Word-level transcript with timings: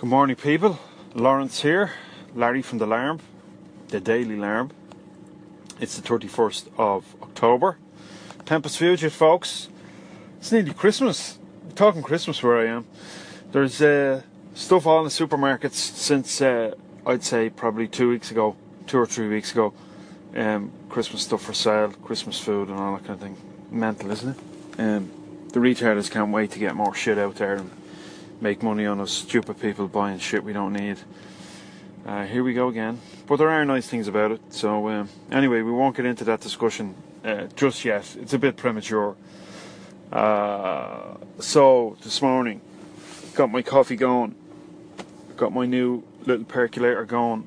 Good 0.00 0.08
morning, 0.08 0.34
people. 0.34 0.78
Lawrence 1.14 1.60
here, 1.60 1.92
Larry 2.34 2.62
from 2.62 2.78
the 2.78 2.86
Larm, 2.86 3.20
the 3.88 4.00
Daily 4.00 4.34
Larm. 4.34 4.70
It's 5.78 5.94
the 5.94 6.00
31st 6.00 6.68
of 6.78 7.04
October. 7.20 7.76
Tempus 8.46 8.78
Fugit, 8.78 9.10
folks. 9.10 9.68
It's 10.38 10.50
nearly 10.52 10.72
Christmas. 10.72 11.38
We're 11.66 11.72
talking 11.72 12.02
Christmas 12.02 12.42
where 12.42 12.56
I 12.56 12.68
am. 12.68 12.86
There's 13.52 13.82
uh, 13.82 14.22
stuff 14.54 14.86
all 14.86 15.00
in 15.00 15.04
the 15.04 15.10
supermarkets 15.10 15.74
since 15.74 16.40
uh, 16.40 16.76
I'd 17.04 17.22
say 17.22 17.50
probably 17.50 17.86
two 17.86 18.08
weeks 18.08 18.30
ago, 18.30 18.56
two 18.86 18.96
or 18.96 19.06
three 19.06 19.28
weeks 19.28 19.52
ago. 19.52 19.74
Um, 20.34 20.72
Christmas 20.88 21.24
stuff 21.24 21.42
for 21.42 21.52
sale, 21.52 21.90
Christmas 21.90 22.40
food, 22.40 22.70
and 22.70 22.78
all 22.78 22.94
that 22.94 23.04
kind 23.04 23.16
of 23.16 23.20
thing. 23.20 23.36
Mental, 23.70 24.10
isn't 24.10 24.30
it? 24.30 24.80
Um, 24.80 25.10
the 25.52 25.60
retailers 25.60 26.08
can't 26.08 26.32
wait 26.32 26.52
to 26.52 26.58
get 26.58 26.74
more 26.74 26.94
shit 26.94 27.18
out 27.18 27.34
there 27.34 27.56
and 27.56 27.70
make 28.40 28.62
money 28.62 28.86
on 28.86 29.00
us 29.00 29.10
stupid 29.10 29.60
people 29.60 29.86
buying 29.88 30.18
shit 30.18 30.42
we 30.42 30.52
don't 30.52 30.72
need. 30.72 30.98
Uh, 32.06 32.24
here 32.24 32.42
we 32.42 32.54
go 32.54 32.68
again. 32.68 32.98
But 33.26 33.36
there 33.36 33.50
are 33.50 33.64
nice 33.64 33.86
things 33.86 34.08
about 34.08 34.32
it. 34.32 34.40
So, 34.50 34.88
um, 34.88 35.08
anyway, 35.30 35.62
we 35.62 35.70
won't 35.70 35.96
get 35.96 36.06
into 36.06 36.24
that 36.24 36.40
discussion 36.40 36.94
uh, 37.24 37.46
just 37.54 37.84
yet. 37.84 38.16
It's 38.18 38.32
a 38.32 38.38
bit 38.38 38.56
premature. 38.56 39.16
Uh, 40.10 41.16
so, 41.38 41.96
this 42.02 42.22
morning, 42.22 42.62
got 43.34 43.50
my 43.50 43.62
coffee 43.62 43.96
going, 43.96 44.34
got 45.36 45.52
my 45.52 45.66
new 45.66 46.02
little 46.24 46.46
percolator 46.46 47.04
going. 47.04 47.46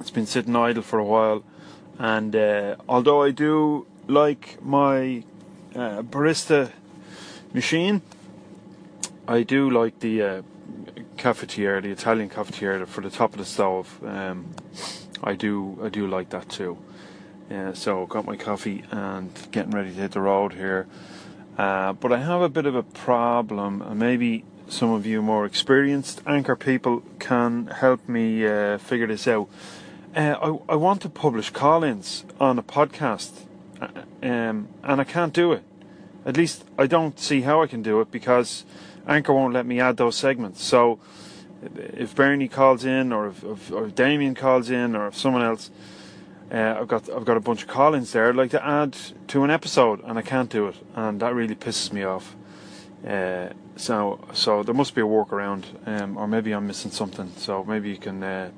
It's 0.00 0.10
been 0.10 0.26
sitting 0.26 0.56
idle 0.56 0.82
for 0.82 0.98
a 0.98 1.04
while. 1.04 1.44
And 1.98 2.34
uh, 2.34 2.76
although 2.88 3.22
I 3.22 3.30
do 3.30 3.86
like 4.08 4.58
my 4.62 5.24
uh, 5.74 6.02
barista 6.02 6.72
machine, 7.52 8.02
I 9.32 9.44
do 9.44 9.70
like 9.70 10.00
the 10.00 10.22
uh, 10.22 10.42
cafetiere, 11.16 11.80
the 11.80 11.90
Italian 11.90 12.28
cafetiere 12.28 12.86
for 12.86 13.00
the 13.00 13.08
top 13.08 13.32
of 13.32 13.38
the 13.38 13.46
stove. 13.46 13.98
Um, 14.04 14.54
I 15.24 15.36
do, 15.36 15.78
I 15.82 15.88
do 15.88 16.06
like 16.06 16.28
that 16.30 16.50
too. 16.50 16.76
Uh, 17.50 17.72
so 17.72 18.04
got 18.04 18.26
my 18.26 18.36
coffee 18.36 18.84
and 18.90 19.30
getting 19.50 19.70
ready 19.70 19.88
to 19.88 19.94
hit 19.94 20.12
the 20.12 20.20
road 20.20 20.52
here. 20.52 20.86
Uh, 21.56 21.94
but 21.94 22.12
I 22.12 22.18
have 22.18 22.42
a 22.42 22.50
bit 22.50 22.66
of 22.66 22.74
a 22.74 22.82
problem, 22.82 23.80
and 23.80 23.98
maybe 23.98 24.44
some 24.68 24.90
of 24.90 25.06
you 25.06 25.22
more 25.22 25.46
experienced 25.46 26.20
anchor 26.26 26.54
people 26.54 27.02
can 27.18 27.68
help 27.68 28.06
me 28.06 28.46
uh, 28.46 28.76
figure 28.76 29.06
this 29.06 29.26
out. 29.26 29.48
Uh, 30.14 30.36
I, 30.68 30.74
I 30.74 30.76
want 30.76 31.00
to 31.02 31.08
publish 31.08 31.48
call-ins 31.48 32.26
on 32.38 32.58
a 32.58 32.62
podcast, 32.62 33.30
uh, 33.80 33.88
um, 34.22 34.68
and 34.82 35.00
I 35.00 35.04
can't 35.04 35.32
do 35.32 35.52
it. 35.52 35.62
At 36.26 36.36
least 36.36 36.64
I 36.78 36.86
don't 36.86 37.18
see 37.18 37.40
how 37.40 37.62
I 37.62 37.66
can 37.66 37.82
do 37.82 38.02
it 38.02 38.10
because 38.10 38.64
Anchor 39.06 39.32
won't 39.32 39.52
let 39.52 39.66
me 39.66 39.80
add 39.80 39.96
those 39.96 40.16
segments. 40.16 40.62
So 40.64 40.98
if 41.74 42.14
Bernie 42.14 42.48
calls 42.48 42.84
in, 42.84 43.12
or 43.12 43.28
if, 43.28 43.44
if 43.44 43.72
or 43.72 43.88
Damien 43.88 44.34
calls 44.34 44.70
in, 44.70 44.96
or 44.96 45.08
if 45.08 45.16
someone 45.16 45.42
else, 45.42 45.70
uh, 46.50 46.76
I've 46.80 46.88
got 46.88 47.08
I've 47.10 47.24
got 47.24 47.36
a 47.36 47.40
bunch 47.40 47.62
of 47.62 47.68
call-ins 47.68 48.12
there. 48.12 48.28
I'd 48.28 48.36
like 48.36 48.50
to 48.50 48.64
add 48.64 48.96
to 49.28 49.44
an 49.44 49.50
episode, 49.50 50.02
and 50.04 50.18
I 50.18 50.22
can't 50.22 50.50
do 50.50 50.68
it, 50.68 50.76
and 50.94 51.20
that 51.20 51.34
really 51.34 51.54
pisses 51.54 51.92
me 51.92 52.02
off. 52.02 52.36
Uh, 53.06 53.50
so 53.76 54.20
so 54.32 54.62
there 54.62 54.74
must 54.74 54.94
be 54.94 55.00
a 55.00 55.04
workaround, 55.04 55.64
um, 55.86 56.16
or 56.16 56.26
maybe 56.26 56.52
I'm 56.52 56.66
missing 56.66 56.90
something. 56.90 57.32
So 57.36 57.64
maybe 57.64 57.90
you 57.90 57.96
can 57.96 58.22
uh, 58.22 58.50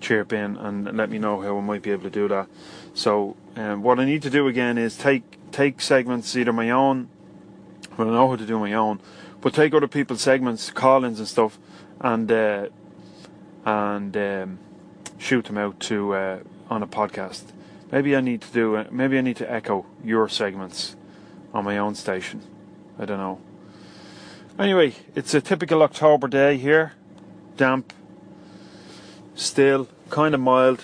chirp 0.00 0.32
in 0.32 0.56
and 0.56 0.96
let 0.96 1.10
me 1.10 1.18
know 1.18 1.40
how 1.40 1.56
I 1.56 1.60
might 1.60 1.82
be 1.82 1.90
able 1.90 2.04
to 2.04 2.10
do 2.10 2.28
that. 2.28 2.48
So 2.94 3.36
um, 3.56 3.82
what 3.82 3.98
I 3.98 4.04
need 4.04 4.22
to 4.22 4.30
do 4.30 4.46
again 4.48 4.78
is 4.78 4.96
take 4.96 5.24
take 5.50 5.80
segments 5.80 6.36
either 6.36 6.52
my 6.52 6.70
own, 6.70 7.08
but 7.96 8.06
I 8.06 8.10
know 8.10 8.28
how 8.28 8.36
to 8.36 8.46
do 8.46 8.58
my 8.58 8.74
own, 8.74 9.00
but 9.44 9.52
take 9.52 9.74
other 9.74 9.86
people's 9.86 10.22
segments, 10.22 10.70
call-ins 10.70 11.18
and 11.18 11.28
stuff, 11.28 11.58
and 12.00 12.32
uh, 12.32 12.66
and 13.66 14.16
um, 14.16 14.58
shoot 15.18 15.44
them 15.44 15.58
out 15.58 15.78
to 15.80 16.14
uh, 16.14 16.38
on 16.70 16.82
a 16.82 16.86
podcast. 16.86 17.42
Maybe 17.92 18.16
I 18.16 18.22
need 18.22 18.40
to 18.40 18.50
do. 18.52 18.76
Uh, 18.76 18.86
maybe 18.90 19.18
I 19.18 19.20
need 19.20 19.36
to 19.36 19.52
echo 19.52 19.84
your 20.02 20.30
segments 20.30 20.96
on 21.52 21.62
my 21.62 21.76
own 21.76 21.94
station. 21.94 22.40
I 22.98 23.04
don't 23.04 23.18
know. 23.18 23.38
Anyway, 24.58 24.94
it's 25.14 25.34
a 25.34 25.42
typical 25.42 25.82
October 25.82 26.26
day 26.26 26.56
here. 26.56 26.94
Damp, 27.58 27.92
still, 29.34 29.88
kind 30.08 30.34
of 30.34 30.40
mild. 30.40 30.82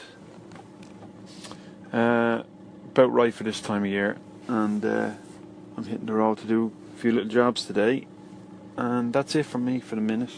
Uh, 1.95 2.43
about 2.91 3.11
right 3.11 3.33
for 3.33 3.45
this 3.45 3.63
time 3.63 3.85
of 3.85 3.91
year, 3.91 4.19
and 4.49 4.85
uh, 4.85 5.13
I'm 5.79 5.85
hitting 5.85 6.05
the 6.05 6.13
road 6.13 6.37
to 6.39 6.47
do 6.47 6.73
a 6.95 7.01
few 7.01 7.13
little 7.13 7.31
jobs 7.31 7.65
today 7.65 8.07
and 8.81 9.13
that's 9.13 9.35
it 9.35 9.45
from 9.45 9.67
me 9.67 9.79
for 9.79 9.95
the 9.95 10.01
minute. 10.01 10.33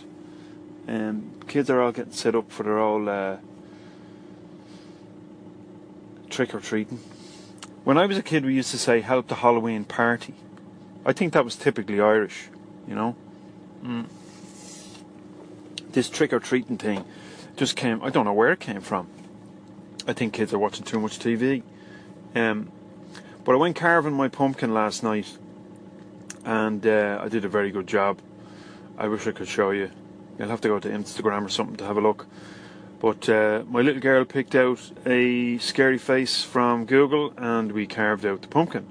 Um, 0.89 1.31
kids 1.47 1.71
are 1.71 1.81
all 1.81 1.93
getting 1.93 2.13
set 2.13 2.35
up 2.35 2.51
for 2.51 2.65
their 2.65 2.77
old 2.77 3.09
uh, 3.09 3.37
trick 6.29 6.53
or 6.53 6.59
treating. 6.59 6.99
When 7.85 7.97
I 7.97 8.07
was 8.07 8.19
a 8.19 8.23
kid, 8.23 8.45
we 8.45 8.55
used 8.55 8.73
to 8.73 8.79
say 8.79 9.01
"help 9.01 9.29
the 9.29 9.37
Halloween 9.37 9.85
party." 9.85 10.35
I 11.07 11.13
think 11.13 11.35
that 11.35 11.45
was 11.45 11.55
typically 11.55 12.01
Irish, 12.01 12.49
you 12.89 12.97
know. 12.97 13.15
Mm. 13.85 14.07
This 15.93 16.09
trick 16.09 16.33
or 16.33 16.41
treating 16.41 16.79
thing 16.79 17.05
just 17.57 17.77
came. 17.77 18.03
I 18.03 18.11
don't 18.11 18.25
know 18.25 18.33
where 18.33 18.51
it 18.51 18.61
came 18.61 18.81
from. 18.81 19.07
I 20.05 20.15
think 20.15 20.33
kids 20.33 20.53
are 20.53 20.59
watching 20.59 20.85
too 20.85 20.99
much 20.99 21.21
TV. 21.21 21.63
Um, 22.35 22.73
but 23.45 23.53
I 23.53 23.57
went 23.57 23.77
carving 23.77 24.15
my 24.15 24.27
pumpkin 24.27 24.75
last 24.75 25.05
night, 25.05 25.39
and 26.45 26.85
uh, 26.85 27.21
I 27.23 27.29
did 27.29 27.45
a 27.45 27.49
very 27.49 27.71
good 27.71 27.87
job. 27.87 28.19
I 28.99 29.09
wish 29.09 29.27
I 29.27 29.33
could 29.33 29.49
show 29.49 29.71
you. 29.71 29.91
You'll 30.39 30.49
have 30.49 30.61
to 30.63 30.69
go 30.69 30.79
to 30.79 30.89
Instagram 30.89 31.47
or 31.47 31.49
something 31.49 31.77
to 31.77 31.85
have 31.85 31.97
a 31.97 32.01
look. 32.01 32.27
But 33.01 33.29
uh, 33.29 33.65
my 33.69 33.81
little 33.81 34.01
girl 34.01 34.25
picked 34.25 34.55
out 34.55 34.93
a 35.05 35.59
scary 35.59 35.99
face 35.99 36.45
from 36.45 36.85
Google 36.85 37.33
and 37.37 37.73
we 37.73 37.87
carved 37.87 38.25
out 38.25 38.43
the 38.43 38.49
pumpkin. 38.49 38.87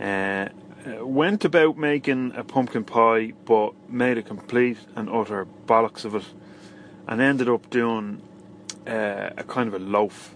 Uh, 0.00 0.48
uh, 0.84 1.06
went 1.06 1.44
about 1.44 1.76
making 1.76 2.32
a 2.34 2.44
pumpkin 2.44 2.84
pie, 2.84 3.32
but 3.44 3.72
made 3.88 4.18
a 4.18 4.22
complete 4.22 4.78
and 4.96 5.08
utter 5.08 5.46
bollocks 5.66 6.04
of 6.04 6.14
it, 6.14 6.24
and 7.06 7.20
ended 7.20 7.48
up 7.48 7.70
doing 7.70 8.20
uh, 8.86 9.30
a 9.36 9.44
kind 9.44 9.68
of 9.68 9.74
a 9.74 9.78
loaf, 9.78 10.34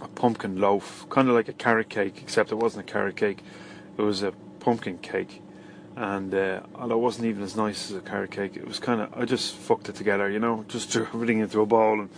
a 0.00 0.08
pumpkin 0.08 0.58
loaf, 0.58 1.06
kind 1.10 1.28
of 1.28 1.34
like 1.34 1.48
a 1.48 1.52
carrot 1.52 1.90
cake, 1.90 2.20
except 2.22 2.50
it 2.50 2.54
wasn't 2.54 2.88
a 2.88 2.92
carrot 2.92 3.16
cake, 3.16 3.42
it 3.98 4.02
was 4.02 4.22
a 4.22 4.32
pumpkin 4.58 4.96
cake 4.98 5.42
and 5.98 6.32
uh, 6.32 6.60
although 6.76 6.94
it 6.94 7.02
wasn't 7.02 7.26
even 7.26 7.42
as 7.42 7.56
nice 7.56 7.90
as 7.90 7.96
a 7.96 8.00
carrot 8.00 8.30
cake, 8.30 8.56
it 8.56 8.66
was 8.66 8.78
kind 8.78 9.00
of 9.00 9.12
I 9.18 9.24
just 9.24 9.54
fucked 9.56 9.88
it 9.88 9.96
together, 9.96 10.30
you 10.30 10.38
know, 10.38 10.64
just 10.68 10.90
threw 10.90 11.02
everything 11.14 11.40
into 11.40 11.60
a 11.60 11.66
bowl 11.66 12.00
and 12.00 12.08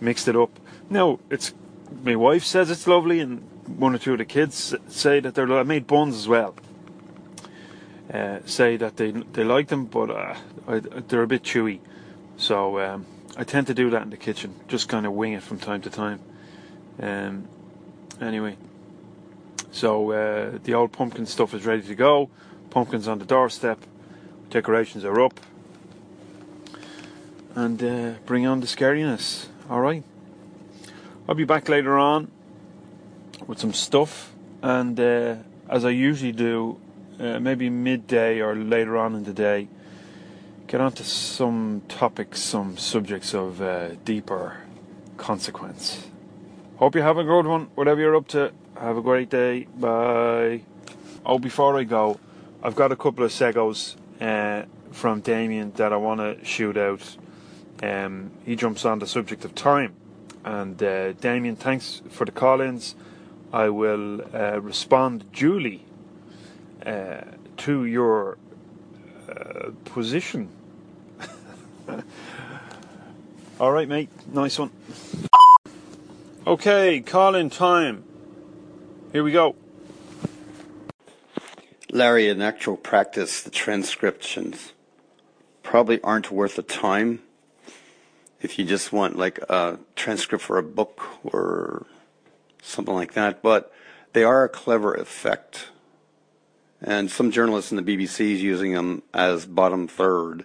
mixed 0.00 0.26
it 0.26 0.34
up. 0.34 0.58
Now 0.88 1.20
it's 1.28 1.52
my 2.02 2.16
wife 2.16 2.44
says 2.44 2.70
it's 2.70 2.86
lovely, 2.86 3.20
and 3.20 3.42
one 3.66 3.94
or 3.94 3.98
two 3.98 4.12
of 4.12 4.18
the 4.18 4.24
kids 4.24 4.74
say 4.88 5.20
that 5.20 5.34
they're. 5.34 5.52
I 5.52 5.64
made 5.64 5.86
buns 5.86 6.16
as 6.16 6.26
well. 6.26 6.54
Uh, 8.12 8.38
say 8.46 8.78
that 8.78 8.96
they 8.96 9.10
they 9.10 9.44
like 9.44 9.68
them, 9.68 9.84
but 9.84 10.10
uh, 10.10 10.36
I, 10.66 10.78
they're 10.78 11.22
a 11.22 11.26
bit 11.26 11.42
chewy, 11.42 11.80
so 12.38 12.80
um, 12.80 13.06
I 13.36 13.44
tend 13.44 13.66
to 13.66 13.74
do 13.74 13.90
that 13.90 14.02
in 14.02 14.10
the 14.10 14.16
kitchen, 14.16 14.54
just 14.66 14.88
kind 14.88 15.04
of 15.04 15.12
wing 15.12 15.34
it 15.34 15.42
from 15.42 15.58
time 15.58 15.82
to 15.82 15.90
time. 15.90 16.20
Um, 16.98 17.48
anyway, 18.18 18.56
so 19.72 20.12
uh, 20.12 20.58
the 20.64 20.72
old 20.72 20.92
pumpkin 20.92 21.26
stuff 21.26 21.52
is 21.52 21.66
ready 21.66 21.82
to 21.82 21.94
go 21.94 22.30
pumpkins 22.70 23.08
on 23.08 23.18
the 23.18 23.24
doorstep, 23.24 23.78
decorations 24.50 25.04
are 25.04 25.20
up, 25.20 25.40
and 27.54 27.82
uh, 27.82 28.14
bring 28.26 28.46
on 28.46 28.60
the 28.60 28.66
scariness. 28.66 29.46
All 29.68 29.80
right. 29.80 30.04
I'll 31.28 31.34
be 31.34 31.44
back 31.44 31.68
later 31.68 31.98
on 31.98 32.30
with 33.46 33.58
some 33.58 33.72
stuff, 33.72 34.32
and 34.62 34.98
uh, 35.00 35.36
as 35.68 35.84
I 35.84 35.90
usually 35.90 36.32
do, 36.32 36.78
uh, 37.18 37.40
maybe 37.40 37.70
midday 37.70 38.40
or 38.40 38.54
later 38.54 38.96
on 38.96 39.14
in 39.14 39.24
the 39.24 39.32
day, 39.32 39.68
get 40.66 40.80
onto 40.80 41.04
some 41.04 41.82
topics, 41.88 42.40
some 42.40 42.76
subjects 42.76 43.34
of 43.34 43.60
uh, 43.62 43.94
deeper 44.04 44.58
consequence. 45.16 46.06
Hope 46.76 46.94
you 46.94 47.02
have 47.02 47.18
a 47.18 47.24
good 47.24 47.46
one, 47.46 47.68
whatever 47.74 48.00
you're 48.00 48.16
up 48.16 48.28
to. 48.28 48.52
Have 48.78 48.98
a 48.98 49.02
great 49.02 49.30
day. 49.30 49.66
Bye. 49.78 50.60
Oh, 51.24 51.38
before 51.38 51.78
I 51.78 51.84
go, 51.84 52.20
I've 52.66 52.74
got 52.74 52.90
a 52.90 52.96
couple 52.96 53.24
of 53.24 53.30
segos 53.30 53.94
uh, 54.20 54.66
from 54.90 55.20
Damien 55.20 55.70
that 55.76 55.92
I 55.92 55.96
want 55.98 56.18
to 56.18 56.44
shoot 56.44 56.76
out. 56.76 57.16
Um, 57.80 58.32
he 58.44 58.56
jumps 58.56 58.84
on 58.84 58.98
the 58.98 59.06
subject 59.06 59.44
of 59.44 59.54
time. 59.54 59.94
And 60.44 60.82
uh, 60.82 61.12
Damien, 61.12 61.54
thanks 61.54 62.02
for 62.10 62.24
the 62.24 62.32
call 62.32 62.60
ins. 62.60 62.96
I 63.52 63.68
will 63.68 64.20
uh, 64.34 64.60
respond 64.60 65.30
duly 65.30 65.84
uh, 66.84 67.20
to 67.58 67.84
your 67.84 68.36
uh, 69.28 69.70
position. 69.84 70.48
All 73.60 73.70
right, 73.70 73.88
mate. 73.88 74.10
Nice 74.26 74.58
one. 74.58 74.72
Okay, 76.44 77.00
call 77.00 77.36
in 77.36 77.48
time. 77.48 78.02
Here 79.12 79.22
we 79.22 79.30
go. 79.30 79.54
Larry, 81.96 82.28
in 82.28 82.42
actual 82.42 82.76
practice, 82.76 83.40
the 83.40 83.48
transcriptions 83.48 84.74
probably 85.62 85.98
aren't 86.02 86.30
worth 86.30 86.56
the 86.56 86.62
time 86.62 87.22
if 88.42 88.58
you 88.58 88.66
just 88.66 88.92
want 88.92 89.16
like 89.16 89.38
a 89.48 89.78
transcript 89.94 90.44
for 90.44 90.58
a 90.58 90.62
book 90.62 91.02
or 91.24 91.86
something 92.60 92.92
like 92.92 93.14
that. 93.14 93.40
But 93.40 93.72
they 94.12 94.24
are 94.24 94.44
a 94.44 94.48
clever 94.50 94.92
effect. 94.92 95.68
And 96.82 97.10
some 97.10 97.30
journalists 97.30 97.72
in 97.72 97.82
the 97.82 97.96
BBC 97.96 98.32
is 98.32 98.42
using 98.42 98.74
them 98.74 99.02
as 99.14 99.46
bottom 99.46 99.88
third 99.88 100.44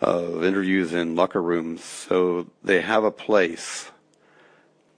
of 0.00 0.42
interviews 0.42 0.94
in 0.94 1.16
locker 1.16 1.42
rooms. 1.42 1.84
So 1.84 2.50
they 2.64 2.80
have 2.80 3.04
a 3.04 3.10
place. 3.10 3.90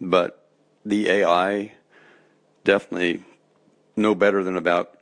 But 0.00 0.48
the 0.84 1.08
AI 1.10 1.72
definitely 2.62 3.24
no 3.96 4.14
better 4.14 4.44
than 4.44 4.56
about 4.56 4.97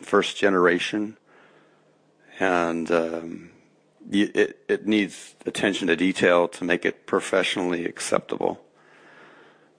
first 0.00 0.36
generation. 0.36 1.16
And 2.38 2.90
um, 2.90 3.50
it, 4.10 4.64
it 4.68 4.86
needs 4.86 5.34
attention 5.46 5.88
to 5.88 5.96
detail 5.96 6.48
to 6.48 6.64
make 6.64 6.84
it 6.84 7.06
professionally 7.06 7.84
acceptable. 7.84 8.60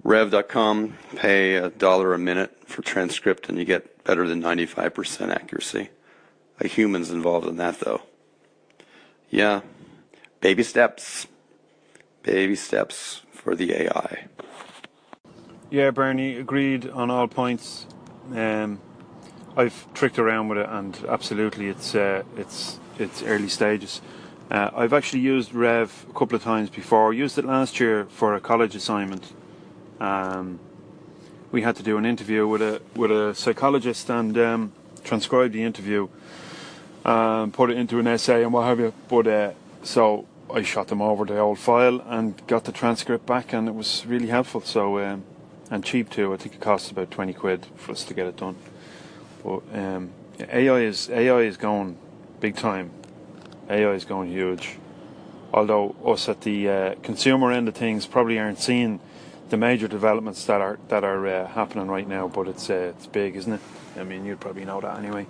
Rev.com, 0.03 0.97
pay 1.15 1.56
a 1.56 1.69
dollar 1.69 2.13
a 2.13 2.18
minute 2.18 2.68
for 2.68 2.81
transcript 2.81 3.50
and 3.50 3.57
you 3.57 3.65
get 3.65 4.03
better 4.03 4.27
than 4.27 4.41
95% 4.41 5.29
accuracy. 5.29 5.89
A 6.59 6.67
human's 6.67 7.12
involved 7.12 7.47
in 7.47 7.57
that 7.57 7.79
though. 7.79 8.01
Yeah, 9.29 9.62
baby 10.41 10.63
steps. 10.63 11.27
Baby 12.24 12.56
steps 12.56 13.21
for 13.31 13.56
the 13.56 13.74
AI. 13.74 14.27
Yeah, 15.71 15.91
Bernie, 15.91 16.35
agreed 16.35 16.89
on 16.89 17.09
all 17.09 17.27
points. 17.27 17.88
Um, 18.33 18.79
I've 19.57 19.94
tricked 19.94 20.18
around 20.18 20.48
with 20.48 20.59
it, 20.59 20.68
and 20.69 20.98
absolutely, 21.09 21.68
it's 21.68 21.94
uh, 21.94 22.24
it's 22.38 22.80
it's 22.98 23.21
early 23.24 23.50
stages. 23.50 24.01
Uh, 24.50 24.69
I've 24.75 24.94
actually 24.94 25.21
used 25.21 25.53
Rev 25.53 26.06
a 26.09 26.13
couple 26.13 26.36
of 26.36 26.44
times 26.44 26.69
before. 26.69 27.12
I 27.12 27.15
used 27.15 27.38
it 27.38 27.45
last 27.45 27.80
year 27.80 28.06
for 28.09 28.33
a 28.36 28.39
college 28.39 28.75
assignment. 28.75 29.33
Um, 30.00 30.59
we 31.51 31.62
had 31.62 31.75
to 31.77 31.83
do 31.83 31.98
an 31.98 32.06
interview 32.06 32.48
with 32.48 32.62
a 32.62 32.81
with 32.95 33.12
a 33.12 33.36
psychologist 33.36 34.09
and 34.09 34.38
um, 34.38 34.71
transcribe 35.03 35.51
the 35.51 35.63
interview, 35.63 36.07
um, 37.03 37.51
put 37.51 37.69
it 37.69 37.77
into 37.77 38.00
an 38.00 38.07
essay 38.07 38.44
and 38.44 38.53
what 38.53 38.63
have 38.63 38.80
you. 38.80 38.94
But 39.09 39.27
uh, 39.27 39.51
so 39.83 40.27
I 40.53 40.63
shot 40.63 40.88
them 40.88 41.01
over 41.01 41.25
the 41.25 41.39
old 41.39 41.59
file 41.59 42.01
and 42.07 42.42
got 42.48 42.63
the 42.63 42.71
transcript 42.71 43.25
back, 43.25 43.53
and 43.53 43.68
it 43.68 43.75
was 43.75 44.06
really 44.06 44.27
helpful. 44.27 44.62
So 44.62 45.00
um, 45.00 45.24
and 45.69 45.83
cheap 45.83 46.09
too. 46.09 46.33
I 46.33 46.38
think 46.38 46.56
it 46.56 46.62
costs 46.62 46.89
about 46.89 47.12
twenty 47.12 47.33
quid 47.33 47.68
for 47.75 47.92
us 47.92 48.06
to 48.06 48.13
get 48.13 48.27
it 48.27 48.38
done. 48.38 48.56
But 49.43 49.61
um, 49.73 50.11
AI 50.39 50.79
is 50.79 51.09
AI 51.09 51.41
is 51.41 51.57
going 51.57 51.97
big 52.39 52.55
time 52.55 52.91
AI 53.71 53.93
is 53.93 54.05
going 54.05 54.29
huge. 54.29 54.77
Although 55.53 55.95
us 56.05 56.29
at 56.29 56.41
the 56.41 56.69
uh, 56.69 56.95
consumer 57.03 57.51
end 57.51 57.67
of 57.67 57.75
things 57.75 58.05
probably 58.05 58.38
aren't 58.38 58.59
seeing 58.59 58.99
the 59.49 59.57
major 59.57 59.88
developments 59.88 60.45
that 60.45 60.61
are 60.61 60.79
that 60.89 61.03
are 61.03 61.25
uh, 61.27 61.47
happening 61.47 61.88
right 61.88 62.07
now, 62.07 62.27
but 62.27 62.47
it's 62.47 62.69
uh, 62.69 62.93
it's 62.95 63.07
big, 63.07 63.35
isn't 63.35 63.53
it? 63.53 63.61
I 63.97 64.03
mean, 64.03 64.25
you'd 64.25 64.39
probably 64.39 64.65
know 64.65 64.79
that 64.81 64.97
anyway. 64.97 65.25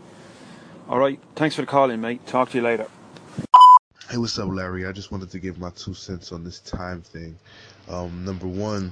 All 0.89 0.99
right, 0.99 1.19
thanks 1.35 1.55
for 1.55 1.61
the 1.61 1.67
call 1.67 1.89
in, 1.89 2.01
mate. 2.01 2.25
Talk 2.27 2.49
to 2.51 2.57
you 2.57 2.63
later. 2.63 2.87
Hey, 4.09 4.17
what's 4.17 4.37
up, 4.37 4.49
Larry? 4.49 4.85
I 4.85 4.91
just 4.91 5.11
wanted 5.11 5.31
to 5.31 5.39
give 5.39 5.57
my 5.57 5.69
two 5.71 5.93
cents 5.93 6.31
on 6.31 6.43
this 6.43 6.59
time 6.59 7.01
thing. 7.01 7.37
Um, 7.89 8.25
number 8.25 8.47
one, 8.47 8.91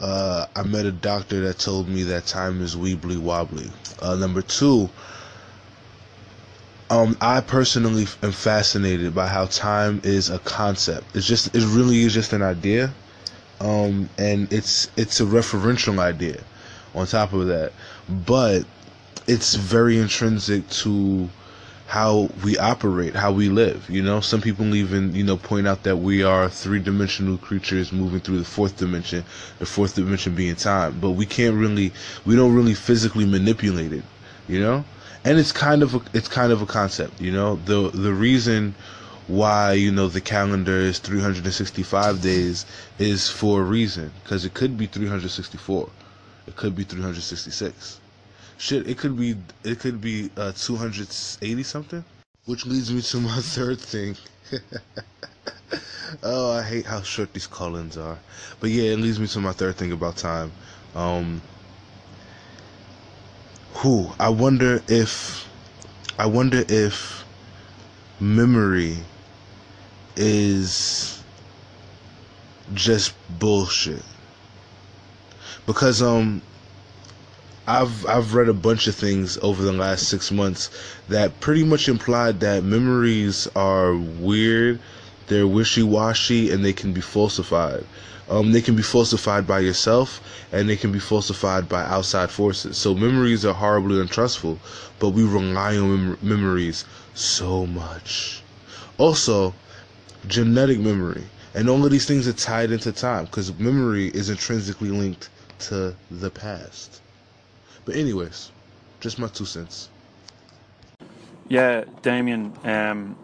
uh, 0.00 0.46
I 0.54 0.62
met 0.62 0.86
a 0.86 0.92
doctor 0.92 1.40
that 1.42 1.58
told 1.58 1.88
me 1.88 2.02
that 2.04 2.26
time 2.26 2.60
is 2.62 2.74
weebly 2.76 3.18
wobbly. 3.18 3.70
Uh, 4.00 4.16
number 4.16 4.42
two, 4.42 4.90
um, 6.90 7.16
I 7.20 7.40
personally 7.40 8.06
am 8.22 8.32
fascinated 8.32 9.14
by 9.14 9.26
how 9.28 9.46
time 9.46 10.00
is 10.04 10.28
a 10.28 10.38
concept. 10.40 11.16
It's 11.16 11.26
just, 11.26 11.54
it 11.54 11.64
really 11.74 12.02
is 12.02 12.12
just 12.12 12.32
an 12.32 12.42
idea, 12.42 12.92
um, 13.60 14.08
and 14.18 14.52
it's 14.52 14.90
it's 14.96 15.20
a 15.20 15.24
referential 15.24 15.98
idea. 15.98 16.42
On 16.94 17.06
top 17.06 17.32
of 17.32 17.46
that, 17.46 17.72
but 18.26 18.66
it's 19.26 19.54
very 19.54 19.98
intrinsic 19.98 20.68
to 20.68 21.30
how 21.92 22.30
we 22.42 22.56
operate, 22.56 23.14
how 23.14 23.30
we 23.30 23.50
live. 23.50 23.90
You 23.90 24.00
know, 24.02 24.20
some 24.20 24.40
people 24.40 24.74
even 24.74 25.14
you 25.14 25.22
know 25.22 25.36
point 25.36 25.68
out 25.68 25.82
that 25.82 25.98
we 25.98 26.22
are 26.22 26.48
three-dimensional 26.48 27.36
creatures 27.36 27.92
moving 27.92 28.20
through 28.20 28.38
the 28.38 28.46
fourth 28.46 28.78
dimension, 28.78 29.22
the 29.58 29.66
fourth 29.66 29.94
dimension 29.94 30.34
being 30.34 30.56
time. 30.56 30.98
But 31.00 31.10
we 31.10 31.26
can't 31.26 31.54
really, 31.54 31.92
we 32.24 32.34
don't 32.34 32.54
really 32.54 32.72
physically 32.72 33.26
manipulate 33.26 33.92
it. 33.92 34.04
You 34.48 34.60
know, 34.60 34.84
and 35.26 35.38
it's 35.38 35.52
kind 35.52 35.82
of 35.82 35.94
a, 35.94 36.00
it's 36.14 36.28
kind 36.28 36.50
of 36.50 36.62
a 36.62 36.66
concept, 36.66 37.20
you 37.20 37.30
know. 37.30 37.56
The 37.66 37.90
the 37.90 38.14
reason 38.14 38.74
why 39.26 39.74
you 39.74 39.92
know 39.92 40.08
the 40.08 40.22
calendar 40.22 40.78
is 40.78 40.98
365 40.98 42.22
days 42.22 42.64
is 42.98 43.28
for 43.28 43.60
a 43.60 43.64
reason 43.64 44.10
because 44.24 44.46
it 44.46 44.54
could 44.54 44.78
be 44.78 44.86
364, 44.86 45.90
it 46.46 46.56
could 46.56 46.74
be 46.74 46.84
366. 46.84 48.00
Shit, 48.62 48.88
it 48.88 48.96
could 48.96 49.18
be 49.18 49.34
it 49.64 49.80
could 49.80 50.00
be 50.00 50.30
uh, 50.36 50.52
280 50.52 51.62
something. 51.64 52.04
Which 52.46 52.64
leads 52.64 52.92
me 52.92 53.02
to 53.02 53.16
my 53.18 53.36
third 53.40 53.80
thing. 53.80 54.14
oh, 56.22 56.52
I 56.52 56.62
hate 56.62 56.86
how 56.86 57.02
short 57.02 57.34
these 57.34 57.48
call-ins 57.48 57.96
are. 57.96 58.20
But 58.60 58.70
yeah, 58.70 58.92
it 58.92 59.00
leads 59.00 59.18
me 59.18 59.26
to 59.26 59.40
my 59.40 59.50
third 59.50 59.74
thing 59.74 59.90
about 59.90 60.16
time. 60.16 60.52
Um, 60.94 61.42
who 63.72 64.12
I 64.20 64.28
wonder 64.28 64.80
if 64.86 65.48
I 66.16 66.26
wonder 66.26 66.64
if 66.68 67.24
memory 68.20 68.96
is 70.14 71.20
just 72.74 73.12
bullshit. 73.40 74.04
Because 75.66 76.00
um 76.00 76.42
I've 77.66 78.04
I've 78.06 78.34
read 78.34 78.48
a 78.48 78.54
bunch 78.54 78.88
of 78.88 78.96
things 78.96 79.38
over 79.40 79.62
the 79.62 79.72
last 79.72 80.08
6 80.08 80.32
months 80.32 80.68
that 81.08 81.38
pretty 81.38 81.62
much 81.62 81.88
implied 81.88 82.40
that 82.40 82.64
memories 82.64 83.46
are 83.54 83.94
weird, 83.94 84.80
they're 85.28 85.46
wishy-washy 85.46 86.50
and 86.50 86.64
they 86.64 86.72
can 86.72 86.92
be 86.92 87.00
falsified. 87.00 87.84
Um, 88.28 88.50
they 88.50 88.62
can 88.62 88.74
be 88.74 88.82
falsified 88.82 89.46
by 89.46 89.60
yourself 89.60 90.20
and 90.50 90.68
they 90.68 90.76
can 90.76 90.90
be 90.90 90.98
falsified 90.98 91.68
by 91.68 91.84
outside 91.84 92.30
forces. 92.30 92.76
So 92.78 92.94
memories 92.94 93.44
are 93.44 93.54
horribly 93.54 94.00
untrustful, 94.00 94.58
but 94.98 95.10
we 95.10 95.22
rely 95.22 95.76
on 95.76 96.08
mem- 96.08 96.18
memories 96.20 96.84
so 97.14 97.66
much. 97.66 98.42
Also, 98.98 99.54
genetic 100.26 100.80
memory. 100.80 101.24
And 101.54 101.68
all 101.68 101.84
of 101.84 101.92
these 101.92 102.06
things 102.06 102.26
are 102.26 102.32
tied 102.32 102.72
into 102.72 102.90
time 102.90 103.26
because 103.26 103.56
memory 103.58 104.08
is 104.08 104.30
intrinsically 104.30 104.90
linked 104.90 105.28
to 105.68 105.94
the 106.10 106.30
past. 106.30 107.01
But, 107.84 107.96
anyways, 107.96 108.50
just 109.00 109.18
my 109.18 109.28
two 109.28 109.44
cents. 109.44 109.88
Yeah, 111.48 111.84
Damien, 112.02 112.52
um, 112.64 113.16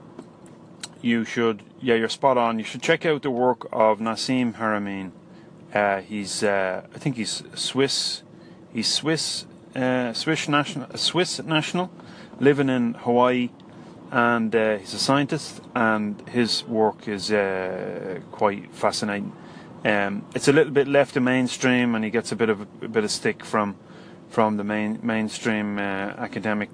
you 1.01 1.25
should, 1.25 1.63
yeah, 1.81 1.95
you're 1.95 2.09
spot 2.09 2.37
on. 2.37 2.59
You 2.59 2.65
should 2.65 2.83
check 2.83 3.07
out 3.07 3.23
the 3.23 3.31
work 3.31 3.67
of 3.73 4.01
Nassim 4.01 4.55
Haramein. 4.55 5.13
Uh, 5.73 6.01
he's, 6.01 6.43
uh, 6.43 6.87
I 6.95 6.99
think 6.99 7.17
he's 7.17 7.43
Swiss. 7.55 8.23
He's 8.73 8.93
Swiss, 8.93 9.47
uh, 9.75 10.13
Swiss 10.13 10.49
national, 10.49 10.91
a 10.91 10.99
Swiss 10.99 11.41
national, 11.43 11.91
living 12.41 12.69
in 12.69 12.95
Hawaii, 12.95 13.51
and 14.11 14.55
uh, 14.55 14.79
he's 14.79 14.95
a 14.95 14.99
scientist. 14.99 15.61
And 15.75 16.21
his 16.29 16.65
work 16.65 17.07
is 17.09 17.31
uh, 17.31 18.21
quite 18.33 18.75
fascinating. 18.75 19.33
Um, 19.85 20.27
it's 20.35 20.49
a 20.49 20.53
little 20.53 20.73
bit 20.73 20.89
left 20.89 21.17
of 21.17 21.23
mainstream, 21.23 21.95
and 21.95 22.05
he 22.05 22.11
gets 22.11 22.33
a 22.33 22.37
bit 22.37 22.49
of 22.49 22.63
a, 22.83 22.89
bit 22.89 23.05
of 23.05 23.11
stick 23.11 23.45
from 23.45 23.77
from 24.29 24.57
the 24.57 24.65
main 24.65 24.99
mainstream 25.03 25.79
uh, 25.79 25.81
academic 26.19 26.71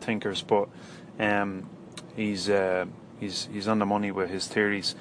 thinkers, 0.00 0.42
but 0.42 0.68
um, 1.18 1.68
he's 2.16 2.50
he's 3.18 3.48
he's 3.52 3.68
on 3.68 3.78
the 3.78 3.86
money 3.86 4.10
with 4.10 4.30
his 4.30 4.46
theories. 4.48 4.94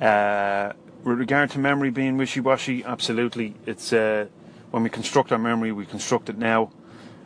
Uh, 0.00 0.72
with 1.04 1.18
regard 1.18 1.50
to 1.50 1.58
memory 1.58 1.90
being 1.90 2.16
wishy-washy, 2.16 2.84
absolutely. 2.84 3.54
It's 3.66 3.92
uh, 3.92 4.26
when 4.70 4.82
we 4.82 4.90
construct 4.90 5.32
our 5.32 5.38
memory, 5.38 5.72
we 5.72 5.86
construct 5.86 6.28
it 6.28 6.38
now, 6.38 6.70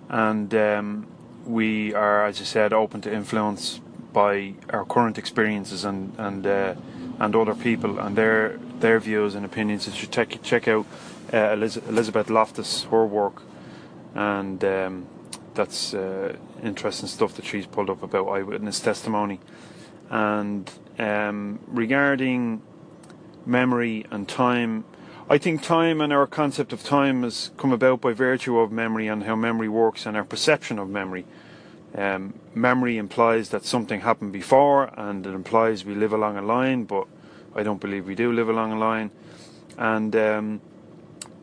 and 0.09 0.55
um, 0.55 1.07
we 1.45 1.93
are, 1.95 2.25
as 2.25 2.39
you 2.39 2.47
said, 2.47 2.73
open 2.73 3.01
to 3.03 3.13
influence 3.13 3.81
by 4.13 4.55
our 4.71 4.85
current 4.85 5.19
experiences 5.19 5.85
and 5.85 6.15
and 6.19 6.47
uh, 6.47 6.75
and 7.19 7.37
other 7.37 7.55
people 7.55 7.99
and 7.99 8.17
their 8.17 8.59
their 8.81 8.99
views 9.01 9.35
and 9.35 9.45
opinions. 9.45 9.87
You 9.87 9.93
should 9.93 10.13
check 10.13 10.39
check 10.43 10.69
out 10.69 10.87
uh, 11.33 11.57
Elizabeth 11.89 12.31
Loftus 12.31 12.85
her 12.85 13.05
work, 13.05 13.43
and 14.15 14.65
um, 14.65 15.07
that's 15.55 15.95
uh, 15.95 16.37
interesting 16.63 17.09
stuff 17.09 17.35
that 17.35 17.45
she's 17.45 17.67
pulled 17.67 17.91
up 17.91 18.03
about 18.03 18.29
eyewitness 18.29 18.81
testimony. 18.81 19.41
And 20.11 20.71
um, 20.99 21.61
regarding 21.67 22.63
memory 23.47 24.07
and 24.11 24.29
time, 24.29 24.85
I 25.29 25.39
think 25.39 25.63
time 25.63 26.01
and 26.01 26.13
our 26.13 26.27
concept 26.27 26.73
of 26.73 26.85
time 26.85 27.23
has 27.23 27.51
come 27.57 27.73
about 27.73 28.01
by 28.01 28.13
virtue 28.13 28.59
of 28.59 28.71
memory 28.71 29.09
and 29.09 29.25
how 29.25 29.37
memory 29.37 29.69
works 29.69 30.07
and 30.07 30.17
our 30.17 30.25
perception 30.25 30.79
of 30.79 30.89
memory. 30.89 31.25
Um, 31.95 32.35
memory 32.55 32.99
implies 32.99 33.51
that 33.51 33.65
something 33.65 34.01
happened 34.01 34.33
before 34.33 34.91
and 34.99 35.27
it 35.27 35.31
implies 35.31 35.85
we 35.85 35.95
live 35.95 36.13
along 36.13 36.37
a 36.37 36.43
line, 36.43 36.85
but 36.85 37.07
I 37.55 37.63
don't 37.63 37.81
believe 37.81 38.07
we 38.07 38.15
do 38.15 38.33
live 38.33 38.49
along 38.49 38.73
a 38.73 38.79
line. 38.79 39.11
And 39.79 40.15
um, 40.15 40.61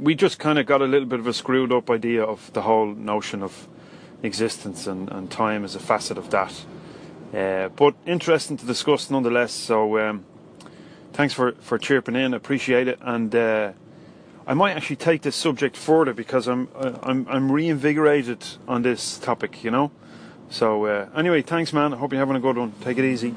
we 0.02 0.16
just 0.16 0.40
kind 0.40 0.58
of 0.58 0.66
got 0.66 0.82
a 0.82 0.86
little 0.86 1.08
bit 1.08 1.20
of 1.20 1.28
a 1.28 1.34
screwed 1.34 1.72
up 1.72 1.90
idea 1.90 2.24
of 2.24 2.52
the 2.54 2.64
whole 2.64 2.88
notion 2.88 3.44
of 3.44 3.68
existence 4.24 4.88
and, 4.88 5.10
and 5.12 5.30
time 5.30 5.64
as 5.64 5.76
a 5.76 5.80
facet 5.80 6.18
of 6.18 6.32
that. 6.32 6.66
Uh, 7.34 7.70
but 7.70 7.94
interesting 8.06 8.58
to 8.58 8.66
discuss 8.66 9.10
nonetheless. 9.12 9.54
So 9.54 10.00
um, 10.00 10.26
thanks 11.14 11.34
for, 11.34 11.54
for 11.54 11.78
chirping 11.78 12.16
in, 12.16 12.34
appreciate 12.34 12.88
it. 12.88 12.98
And 13.02 13.34
uh, 13.36 13.74
I 14.48 14.56
might 14.56 14.76
actually 14.76 14.96
take 14.98 15.22
this 15.22 15.36
subject 15.36 15.78
further 15.78 16.14
because 16.14 16.48
I'm 16.48 16.68
I'm 17.04 17.28
I'm 17.30 17.52
reinvigorated 17.52 18.44
on 18.68 18.82
this 18.82 19.20
topic, 19.20 19.64
you 19.64 19.70
know. 19.70 19.92
So 20.50 20.86
uh, 20.86 21.10
anyway, 21.16 21.44
thanks, 21.44 21.72
man. 21.72 21.94
I 21.94 21.98
hope 21.98 22.12
you're 22.12 22.20
having 22.20 22.36
a 22.36 22.40
good 22.40 22.58
one. 22.58 22.74
Take 22.82 22.98
it 22.98 23.06
easy. 23.06 23.36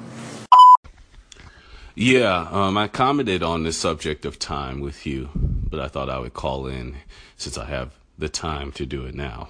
Yeah, 1.95 2.49
um, 2.51 2.77
I 2.77 2.89
commented 2.89 3.45
on 3.45 3.63
this 3.63 3.77
subject 3.77 4.25
of 4.25 4.41
time 4.41 4.81
with 4.81 5.07
you, 5.07 5.29
but 5.75 5.85
I 5.85 5.89
thought 5.89 6.09
I 6.09 6.21
would 6.21 6.35
call 6.35 6.69
in 6.69 6.99
since 7.37 7.59
I 7.59 7.65
have 7.65 7.91
the 8.17 8.29
time 8.29 8.71
to 8.73 8.87
do 8.87 9.07
it 9.07 9.15
now. 9.15 9.49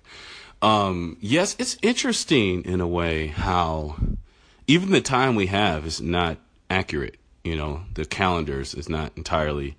um, 0.62 1.16
yes, 1.20 1.56
it's 1.58 1.76
interesting 1.82 2.64
in 2.64 2.80
a 2.80 2.86
way 2.86 3.26
how 3.26 3.96
even 4.68 4.90
the 4.90 5.00
time 5.00 5.34
we 5.34 5.46
have 5.46 5.84
is 5.84 6.00
not 6.00 6.38
accurate. 6.70 7.16
You 7.42 7.56
know, 7.56 7.80
the 7.94 8.04
calendars 8.04 8.72
is 8.72 8.88
not 8.88 9.10
entirely 9.16 9.76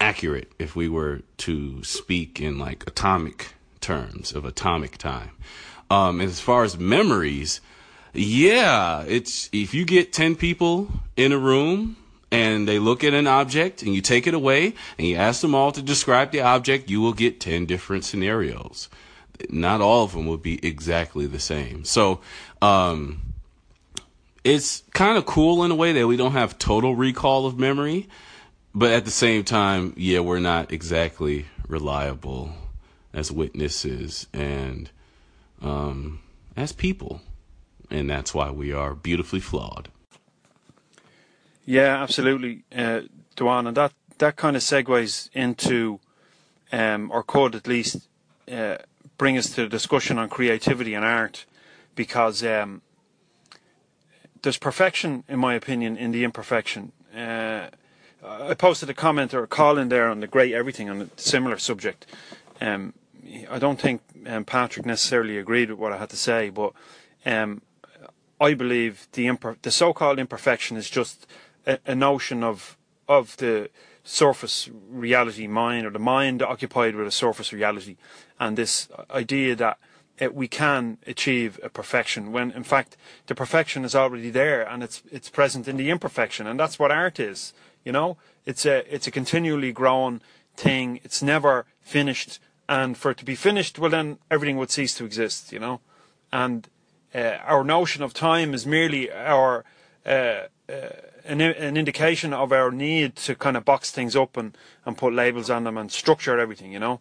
accurate 0.00 0.52
if 0.60 0.76
we 0.76 0.88
were 0.88 1.22
to 1.38 1.82
speak 1.82 2.40
in 2.40 2.58
like 2.58 2.86
atomic 2.86 3.54
terms 3.80 4.32
of 4.32 4.44
atomic 4.44 4.96
time. 4.96 5.30
Um, 5.90 6.20
as 6.20 6.38
far 6.38 6.62
as 6.62 6.78
memories, 6.78 7.60
yeah, 8.12 9.02
it's 9.08 9.50
if 9.52 9.74
you 9.74 9.84
get 9.84 10.12
10 10.12 10.36
people 10.36 10.88
in 11.16 11.32
a 11.32 11.38
room 11.38 11.96
and 12.30 12.68
they 12.68 12.78
look 12.78 13.02
at 13.02 13.14
an 13.14 13.26
object 13.26 13.82
and 13.82 13.94
you 13.94 14.00
take 14.00 14.26
it 14.26 14.34
away 14.34 14.74
and 14.98 15.06
you 15.06 15.16
ask 15.16 15.40
them 15.40 15.54
all 15.54 15.72
to 15.72 15.82
describe 15.82 16.30
the 16.30 16.40
object, 16.40 16.90
you 16.90 17.00
will 17.00 17.12
get 17.12 17.40
10 17.40 17.66
different 17.66 18.04
scenarios. 18.04 18.88
Not 19.48 19.80
all 19.80 20.04
of 20.04 20.12
them 20.12 20.26
will 20.26 20.36
be 20.36 20.64
exactly 20.64 21.26
the 21.26 21.38
same. 21.38 21.84
So, 21.84 22.20
um, 22.60 23.22
it's 24.42 24.82
kind 24.92 25.18
of 25.18 25.26
cool 25.26 25.64
in 25.64 25.70
a 25.70 25.74
way 25.74 25.92
that 25.92 26.06
we 26.06 26.16
don't 26.16 26.32
have 26.32 26.58
total 26.58 26.94
recall 26.94 27.46
of 27.46 27.58
memory, 27.58 28.08
but 28.74 28.90
at 28.90 29.04
the 29.04 29.10
same 29.10 29.44
time, 29.44 29.92
yeah, 29.96 30.20
we're 30.20 30.38
not 30.38 30.72
exactly 30.72 31.46
reliable 31.68 32.52
as 33.12 33.30
witnesses 33.30 34.26
and 34.32 34.90
um, 35.60 36.20
as 36.56 36.72
people 36.72 37.20
and 37.90 38.08
that's 38.08 38.32
why 38.32 38.50
we 38.50 38.72
are 38.72 38.94
beautifully 38.94 39.40
flawed. 39.40 39.88
Yeah, 41.70 42.02
absolutely, 42.02 42.64
uh, 42.74 43.02
Duane, 43.36 43.68
and 43.68 43.76
that 43.76 43.92
that 44.18 44.34
kind 44.34 44.56
of 44.56 44.62
segues 44.62 45.30
into, 45.32 46.00
um, 46.72 47.12
or 47.12 47.22
could 47.22 47.54
at 47.54 47.68
least 47.68 48.08
uh, 48.50 48.78
bring 49.18 49.38
us 49.38 49.50
to 49.50 49.62
the 49.62 49.68
discussion 49.68 50.18
on 50.18 50.28
creativity 50.28 50.94
and 50.94 51.04
art, 51.04 51.46
because 51.94 52.42
um, 52.42 52.82
there's 54.42 54.58
perfection, 54.58 55.22
in 55.28 55.38
my 55.38 55.54
opinion, 55.54 55.96
in 55.96 56.10
the 56.10 56.24
imperfection. 56.24 56.90
Uh, 57.16 57.68
I 58.26 58.54
posted 58.54 58.90
a 58.90 58.94
comment 58.94 59.32
or 59.32 59.44
a 59.44 59.46
call 59.46 59.78
in 59.78 59.90
there 59.90 60.08
on 60.08 60.18
the 60.18 60.26
great 60.26 60.52
everything 60.52 60.90
on 60.90 61.02
a 61.02 61.08
similar 61.20 61.56
subject. 61.56 62.04
Um, 62.60 62.94
I 63.48 63.60
don't 63.60 63.80
think 63.80 64.00
um, 64.26 64.44
Patrick 64.44 64.86
necessarily 64.86 65.38
agreed 65.38 65.70
with 65.70 65.78
what 65.78 65.92
I 65.92 65.98
had 65.98 66.10
to 66.10 66.16
say, 66.16 66.50
but 66.50 66.72
um, 67.24 67.62
I 68.40 68.54
believe 68.54 69.06
the 69.12 69.26
imper- 69.28 69.62
the 69.62 69.70
so-called 69.70 70.18
imperfection 70.18 70.76
is 70.76 70.90
just 70.90 71.28
a, 71.66 71.94
notion 71.94 72.42
of 72.42 72.76
of 73.08 73.36
the 73.38 73.70
surface 74.04 74.70
reality 74.88 75.46
mind 75.46 75.86
or 75.86 75.90
the 75.90 75.98
mind 75.98 76.42
occupied 76.42 76.94
with 76.94 77.06
a 77.06 77.10
surface 77.10 77.52
reality, 77.52 77.96
and 78.38 78.56
this 78.56 78.88
idea 79.10 79.54
that 79.56 79.78
it, 80.18 80.34
we 80.34 80.46
can 80.48 80.98
achieve 81.06 81.58
a 81.62 81.68
perfection 81.68 82.30
when 82.30 82.50
in 82.52 82.62
fact 82.62 82.96
the 83.26 83.34
perfection 83.34 83.84
is 83.84 83.94
already 83.94 84.30
there 84.30 84.62
and 84.62 84.82
it's 84.82 85.02
it's 85.10 85.30
present 85.30 85.66
in 85.66 85.76
the 85.76 85.90
imperfection, 85.90 86.46
and 86.46 86.58
that's 86.58 86.78
what 86.78 86.90
art 86.90 87.18
is. 87.18 87.52
You 87.84 87.92
know, 87.92 88.16
it's 88.44 88.66
a 88.66 88.84
it's 88.94 89.06
a 89.06 89.10
continually 89.10 89.72
growing 89.72 90.20
thing. 90.56 91.00
It's 91.02 91.22
never 91.22 91.66
finished, 91.80 92.38
and 92.68 92.96
for 92.96 93.10
it 93.10 93.18
to 93.18 93.24
be 93.24 93.34
finished, 93.34 93.78
well 93.78 93.90
then 93.90 94.18
everything 94.30 94.58
would 94.58 94.70
cease 94.70 94.94
to 94.96 95.04
exist. 95.04 95.52
You 95.52 95.58
know, 95.58 95.80
and 96.32 96.68
uh, 97.14 97.38
our 97.44 97.64
notion 97.64 98.02
of 98.02 98.14
time 98.14 98.54
is 98.54 98.66
merely 98.66 99.10
our 99.10 99.64
uh, 100.06 100.46
uh, 100.68 100.90
an, 101.24 101.40
an, 101.40 101.76
indication 101.76 102.32
of 102.32 102.52
our 102.52 102.70
need 102.70 103.16
to 103.16 103.34
kind 103.34 103.56
of 103.56 103.64
box 103.64 103.90
things 103.90 104.16
up 104.16 104.36
and, 104.36 104.56
and 104.84 104.96
put 104.96 105.12
labels 105.12 105.50
on 105.50 105.64
them 105.64 105.76
and 105.76 105.90
structure 105.90 106.38
everything, 106.38 106.72
you 106.72 106.78
know. 106.78 107.00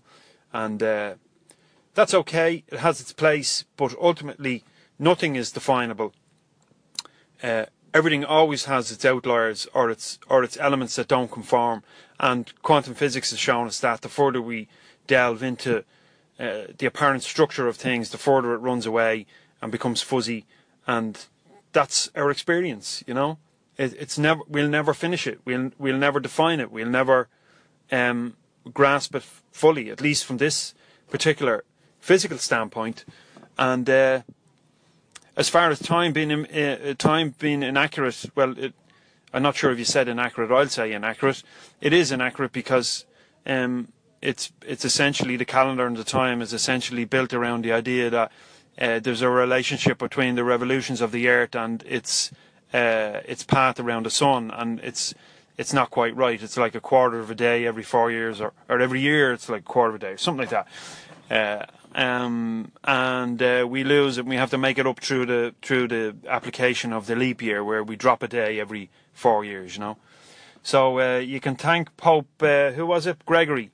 And 0.54 0.82
uh, 0.82 1.16
that's 1.94 2.14
okay. 2.14 2.64
It 2.68 2.80
has 2.80 3.02
its 3.02 3.14
place, 3.14 3.66
but 3.78 3.96
ultimately 4.00 4.64
nothing 4.98 5.36
is 5.36 5.52
definable. 5.52 6.14
Uh, 7.42 7.66
everything 7.94 8.26
always 8.26 8.66
has 8.66 8.92
its 8.92 9.06
outliers 9.06 9.68
or 9.74 9.90
its 9.90 10.20
or 10.28 10.44
its 10.44 10.58
elements 10.58 10.96
that 10.96 11.08
don't 11.08 11.32
conform. 11.32 11.84
And 12.20 12.52
quantum 12.62 12.96
physics 12.96 13.32
has 13.32 13.40
shown 13.40 13.68
us 13.68 13.80
that 13.80 14.02
the 14.02 14.10
further 14.10 14.42
we 14.42 14.68
delve 15.08 15.42
into 15.42 15.80
uh, 16.40 16.68
the 16.78 16.86
apparent 16.86 17.24
structure 17.24 17.68
of 17.68 17.78
things, 17.78 18.10
the 18.10 18.18
further 18.18 18.54
it 18.54 18.58
runs 18.58 18.86
away 18.86 19.26
and 19.62 19.72
becomes 19.72 20.02
fuzzy, 20.02 20.46
and 20.88 21.26
that's 21.72 22.10
our 22.16 22.32
experience. 22.32 23.04
You 23.08 23.14
know, 23.14 23.38
it's 23.80 24.18
never 24.18 24.42
we'll 24.48 24.68
never 24.70 24.94
finish 24.94 25.26
it. 25.26 25.40
We'll 25.46 25.72
we'll 25.78 25.98
never 25.98 26.20
define 26.20 26.60
it. 26.60 26.72
We'll 26.72 26.90
never 26.90 27.30
um, 27.92 28.36
grasp 28.74 29.16
it 29.16 29.24
fully, 29.24 29.90
at 29.90 30.02
least 30.02 30.26
from 30.26 30.38
this 30.38 30.74
particular 31.10 31.64
physical 32.00 32.38
standpoint. 32.38 33.06
And 33.58 33.90
uh, 33.90 34.22
as 35.36 35.50
far 35.50 35.70
as 35.70 35.80
time 35.80 36.12
being 36.12 36.32
uh, 36.32 36.94
time 36.98 37.36
being 37.40 37.64
inaccurate, 37.64 38.26
well, 38.36 38.58
it, 38.58 38.74
I'm 39.34 39.44
not 39.44 39.56
sure 39.56 39.72
if 39.72 39.80
you 39.80 39.86
said 39.86 40.08
inaccurate. 40.08 40.52
I'll 40.52 40.68
say 40.68 40.92
inaccurate. 40.92 41.44
It 41.80 41.94
is 41.94 42.12
inaccurate 42.12 42.52
because 42.52 43.06
um, 43.46 43.94
it's 44.22 44.52
it's 44.66 44.84
essentially 44.84 45.38
the 45.38 45.46
calendar 45.46 45.88
and 45.88 45.96
the 45.96 46.04
time 46.04 46.42
is 46.42 46.52
essentially 46.52 47.06
built 47.06 47.34
around 47.34 47.64
the 47.64 47.72
idea 47.72 48.10
that 48.10 48.32
uh, 48.78 49.00
there's 49.00 49.22
a 49.22 49.30
relationship 49.30 49.98
between 49.98 50.36
the 50.36 50.44
revolutions 50.44 51.00
of 51.00 51.12
the 51.12 51.28
Earth 51.28 51.56
and 51.56 51.84
its 51.84 52.32
uh, 52.74 53.22
its 53.26 53.44
path 53.44 53.80
around 53.80 54.06
the 54.06 54.10
sun, 54.10 54.52
and 54.52 54.80
it's 54.82 55.14
it's 55.58 55.74
not 55.74 55.90
quite 55.90 56.16
right. 56.16 56.42
It's 56.42 56.58
like 56.58 56.76
a 56.76 56.80
quarter 56.80 57.20
of 57.20 57.30
a 57.30 57.36
day 57.36 57.66
every 57.66 57.84
four 57.84 58.12
years, 58.12 58.40
or, 58.40 58.54
or 58.70 58.80
every 58.80 59.02
year 59.02 59.34
it's 59.34 59.50
like 59.50 59.62
a 59.62 59.66
quarter 59.66 59.90
of 59.90 59.96
a 59.96 60.00
day, 60.00 60.16
something 60.18 60.48
like 60.48 60.50
that. 60.50 60.68
Uh, 61.30 61.66
um, 62.00 62.72
and 62.84 63.42
uh, 63.42 63.66
we 63.68 63.84
lose 63.84 64.18
it. 64.18 64.26
We 64.26 64.36
have 64.36 64.52
to 64.52 64.58
make 64.58 64.78
it 64.78 64.88
up 64.88 65.00
through 65.00 65.26
the 65.26 65.56
through 65.62 65.88
the 65.90 66.16
application 66.28 66.94
of 66.94 67.08
the 67.08 67.16
leap 67.16 67.42
year, 67.42 67.64
where 67.64 67.84
we 67.84 67.96
drop 67.96 68.24
a 68.24 68.28
day 68.28 68.60
every 68.60 68.90
four 69.14 69.44
years. 69.44 69.76
You 69.76 69.82
know, 69.82 69.98
so 70.64 71.00
uh, 71.00 71.18
you 71.18 71.40
can 71.40 71.56
thank 71.56 71.96
Pope. 71.98 72.28
Uh, 72.42 72.72
who 72.72 72.86
was 72.86 73.06
it? 73.08 73.26
Gregory. 73.26 73.72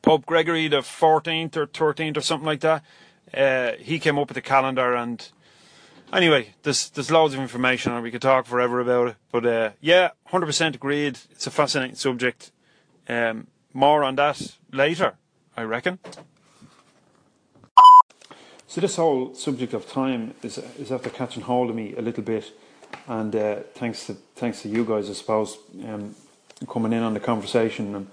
Pope 0.00 0.24
Gregory 0.24 0.68
the 0.68 0.82
fourteenth 0.82 1.56
or 1.56 1.66
thirteenth 1.66 2.16
or 2.16 2.22
something 2.22 2.46
like 2.46 2.60
that 2.60 2.82
uh, 3.34 3.72
he 3.78 3.98
came 3.98 4.18
up 4.18 4.28
with 4.28 4.34
the 4.34 4.40
calendar, 4.40 4.94
and 4.94 5.30
anyway, 6.12 6.54
there's 6.62 6.90
there's 6.90 7.10
loads 7.10 7.34
of 7.34 7.40
information, 7.40 7.92
and 7.92 8.02
we 8.02 8.10
could 8.10 8.22
talk 8.22 8.46
forever 8.46 8.80
about 8.80 9.08
it. 9.08 9.16
But 9.30 9.46
uh, 9.46 9.70
yeah, 9.80 10.10
hundred 10.26 10.46
percent 10.46 10.76
agreed. 10.76 11.18
It's 11.30 11.46
a 11.46 11.50
fascinating 11.50 11.96
subject. 11.96 12.52
Um, 13.08 13.46
more 13.72 14.04
on 14.04 14.16
that 14.16 14.56
later, 14.72 15.16
I 15.56 15.62
reckon. 15.62 15.98
So 18.66 18.82
this 18.82 18.96
whole 18.96 19.34
subject 19.34 19.72
of 19.74 19.90
time 19.90 20.34
is 20.42 20.58
is 20.78 20.92
after 20.92 21.10
catching 21.10 21.42
hold 21.42 21.70
of 21.70 21.76
me 21.76 21.94
a 21.96 22.02
little 22.02 22.22
bit, 22.22 22.52
and 23.06 23.34
uh, 23.34 23.56
thanks 23.74 24.06
to 24.06 24.14
thanks 24.36 24.62
to 24.62 24.68
you 24.68 24.84
guys, 24.84 25.08
I 25.08 25.14
suppose, 25.14 25.58
um, 25.84 26.14
coming 26.68 26.92
in 26.92 27.02
on 27.02 27.14
the 27.14 27.20
conversation. 27.20 27.94
And 27.94 28.06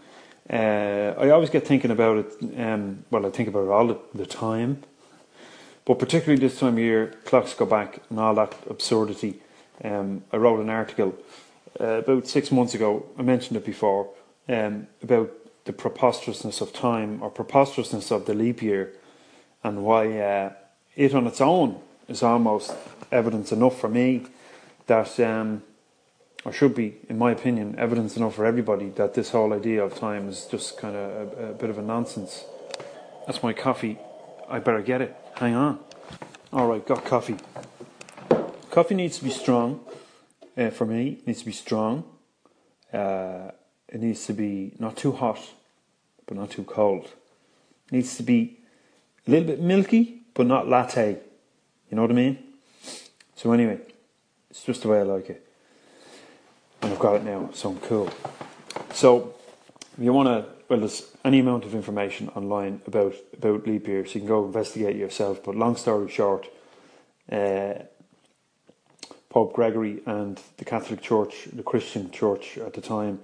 uh, 0.50 1.20
I 1.20 1.30
always 1.32 1.50
get 1.50 1.68
thinking 1.68 1.92
about 1.92 2.18
it. 2.20 2.60
Um, 2.60 3.04
well, 3.12 3.26
I 3.26 3.32
think 3.32 3.50
about 3.50 3.66
it 3.66 3.70
all 3.70 3.88
the, 3.88 4.00
the 4.14 4.26
time, 4.26 4.84
but 5.86 6.00
particularly 6.00 6.40
this 6.40 6.60
time 6.60 6.74
of 6.74 6.80
year, 6.80 7.14
clocks 7.26 7.54
go 7.54 7.66
back 7.66 8.02
and 8.10 8.20
all 8.20 8.36
that 8.36 8.56
absurdity. 8.70 9.42
Um, 9.84 10.24
I 10.32 10.38
wrote 10.38 10.60
an 10.60 10.70
article 10.70 11.16
uh, 11.80 12.00
about 12.00 12.28
six 12.28 12.52
months 12.52 12.74
ago. 12.74 13.06
I 13.18 13.22
mentioned 13.22 13.58
it 13.58 13.66
before 13.66 14.10
um, 14.50 14.88
about 15.04 15.32
the 15.66 15.74
preposterousness 15.74 16.62
of 16.62 16.74
time 16.74 17.22
or 17.22 17.30
preposterousness 17.30 18.12
of 18.12 18.26
the 18.26 18.34
leap 18.34 18.62
year, 18.62 18.94
and 19.64 19.84
why 19.84 20.20
uh, 20.20 20.54
it 20.96 21.14
on 21.14 21.28
its 21.28 21.42
own 21.42 21.80
is 22.08 22.24
almost 22.24 22.74
evidence 23.12 23.52
enough 23.52 23.80
for 23.80 23.90
me 23.90 24.26
that, 24.88 25.20
um, 25.20 25.64
or 26.44 26.54
should 26.54 26.76
be, 26.76 26.98
in 27.10 27.18
my 27.18 27.32
opinion, 27.32 27.76
evidence 27.78 28.16
enough 28.16 28.36
for 28.36 28.46
everybody 28.46 28.90
that 28.90 29.14
this 29.16 29.32
whole 29.32 29.54
idea 29.54 29.84
of 29.84 29.96
time 29.96 30.30
is 30.30 30.46
just 30.46 30.78
kind 30.78 30.96
of 30.96 31.38
a, 31.38 31.50
a 31.50 31.54
bit 31.54 31.70
of 31.70 31.78
a 31.78 31.82
nonsense. 31.82 32.46
That's 33.26 33.42
my 33.42 33.54
coffee. 33.54 33.98
I 34.50 34.60
better 34.60 34.82
get 34.82 35.02
it. 35.02 35.16
Hang 35.36 35.56
on. 35.56 35.80
All 36.54 36.68
right, 36.68 36.86
got 36.86 37.04
coffee. 37.06 37.38
Coffee 38.72 38.96
needs 38.96 39.18
to 39.20 39.24
be 39.24 39.30
strong. 39.30 39.80
Uh, 40.58 40.70
for 40.70 40.86
me, 40.86 41.10
it 41.20 41.28
needs 41.28 41.40
to 41.40 41.46
be 41.46 41.52
strong. 41.52 42.04
uh, 42.94 43.52
it 43.90 44.02
needs 44.02 44.26
to 44.26 44.34
be 44.34 44.74
not 44.80 44.96
too 44.98 45.12
hot, 45.12 45.40
but 46.26 46.38
not 46.38 46.50
too 46.50 46.64
cold. 46.64 47.06
It 47.88 47.92
needs 47.92 48.18
to 48.18 48.24
be 48.24 48.60
a 49.28 49.32
little 49.32 49.48
bit 49.48 49.62
milky, 49.62 50.22
but 50.34 50.48
not 50.48 50.68
latte. 50.68 51.18
You 51.90 51.96
know 51.96 52.02
what 52.02 52.12
I 52.12 52.16
mean? 52.16 52.40
So 53.36 53.52
anyway, 53.52 53.80
it's 54.50 54.64
just 54.64 54.82
the 54.82 54.88
way 54.88 55.00
I 55.00 55.04
like 55.04 55.30
it. 55.30 55.46
And 56.82 56.94
I've 56.94 57.00
got 57.00 57.16
it 57.18 57.24
now, 57.24 57.50
so 57.54 57.70
I'm 57.72 57.80
cool. 57.80 58.10
So 58.94 59.34
if 59.98 60.04
you 60.04 60.14
want 60.14 60.28
to, 60.28 60.55
well, 60.68 60.80
there's 60.80 61.12
any 61.24 61.40
amount 61.40 61.66
of 61.66 61.76
information 61.76 62.30
online 62.30 62.82
about 62.88 63.16
about 63.34 63.68
leap 63.68 63.88
year, 63.88 64.06
so 64.06 64.14
you 64.14 64.22
can 64.22 64.28
go 64.28 64.46
investigate 64.46 64.96
yourself. 64.96 65.44
But 65.44 65.56
long 65.56 65.76
story 65.76 66.10
short, 66.10 66.48
uh, 67.32 67.76
Pope 69.30 69.54
Gregory 69.54 70.02
and 70.06 70.42
the 70.58 70.66
Catholic 70.66 71.02
Church, 71.02 71.48
the 71.54 71.64
Christian 71.64 72.10
Church 72.10 72.58
at 72.58 72.74
the 72.74 72.82
time, 72.82 73.20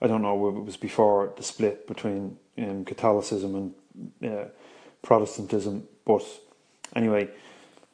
I 0.00 0.06
don't 0.06 0.22
know 0.22 0.48
if 0.48 0.54
it 0.54 0.64
was 0.64 0.76
before 0.76 1.32
the 1.36 1.42
split 1.42 1.88
between 1.88 2.36
um, 2.58 2.84
Catholicism 2.84 3.74
and 4.20 4.30
uh, 4.30 4.44
Protestantism, 5.02 5.88
but 6.04 6.22
anyway, 6.94 7.28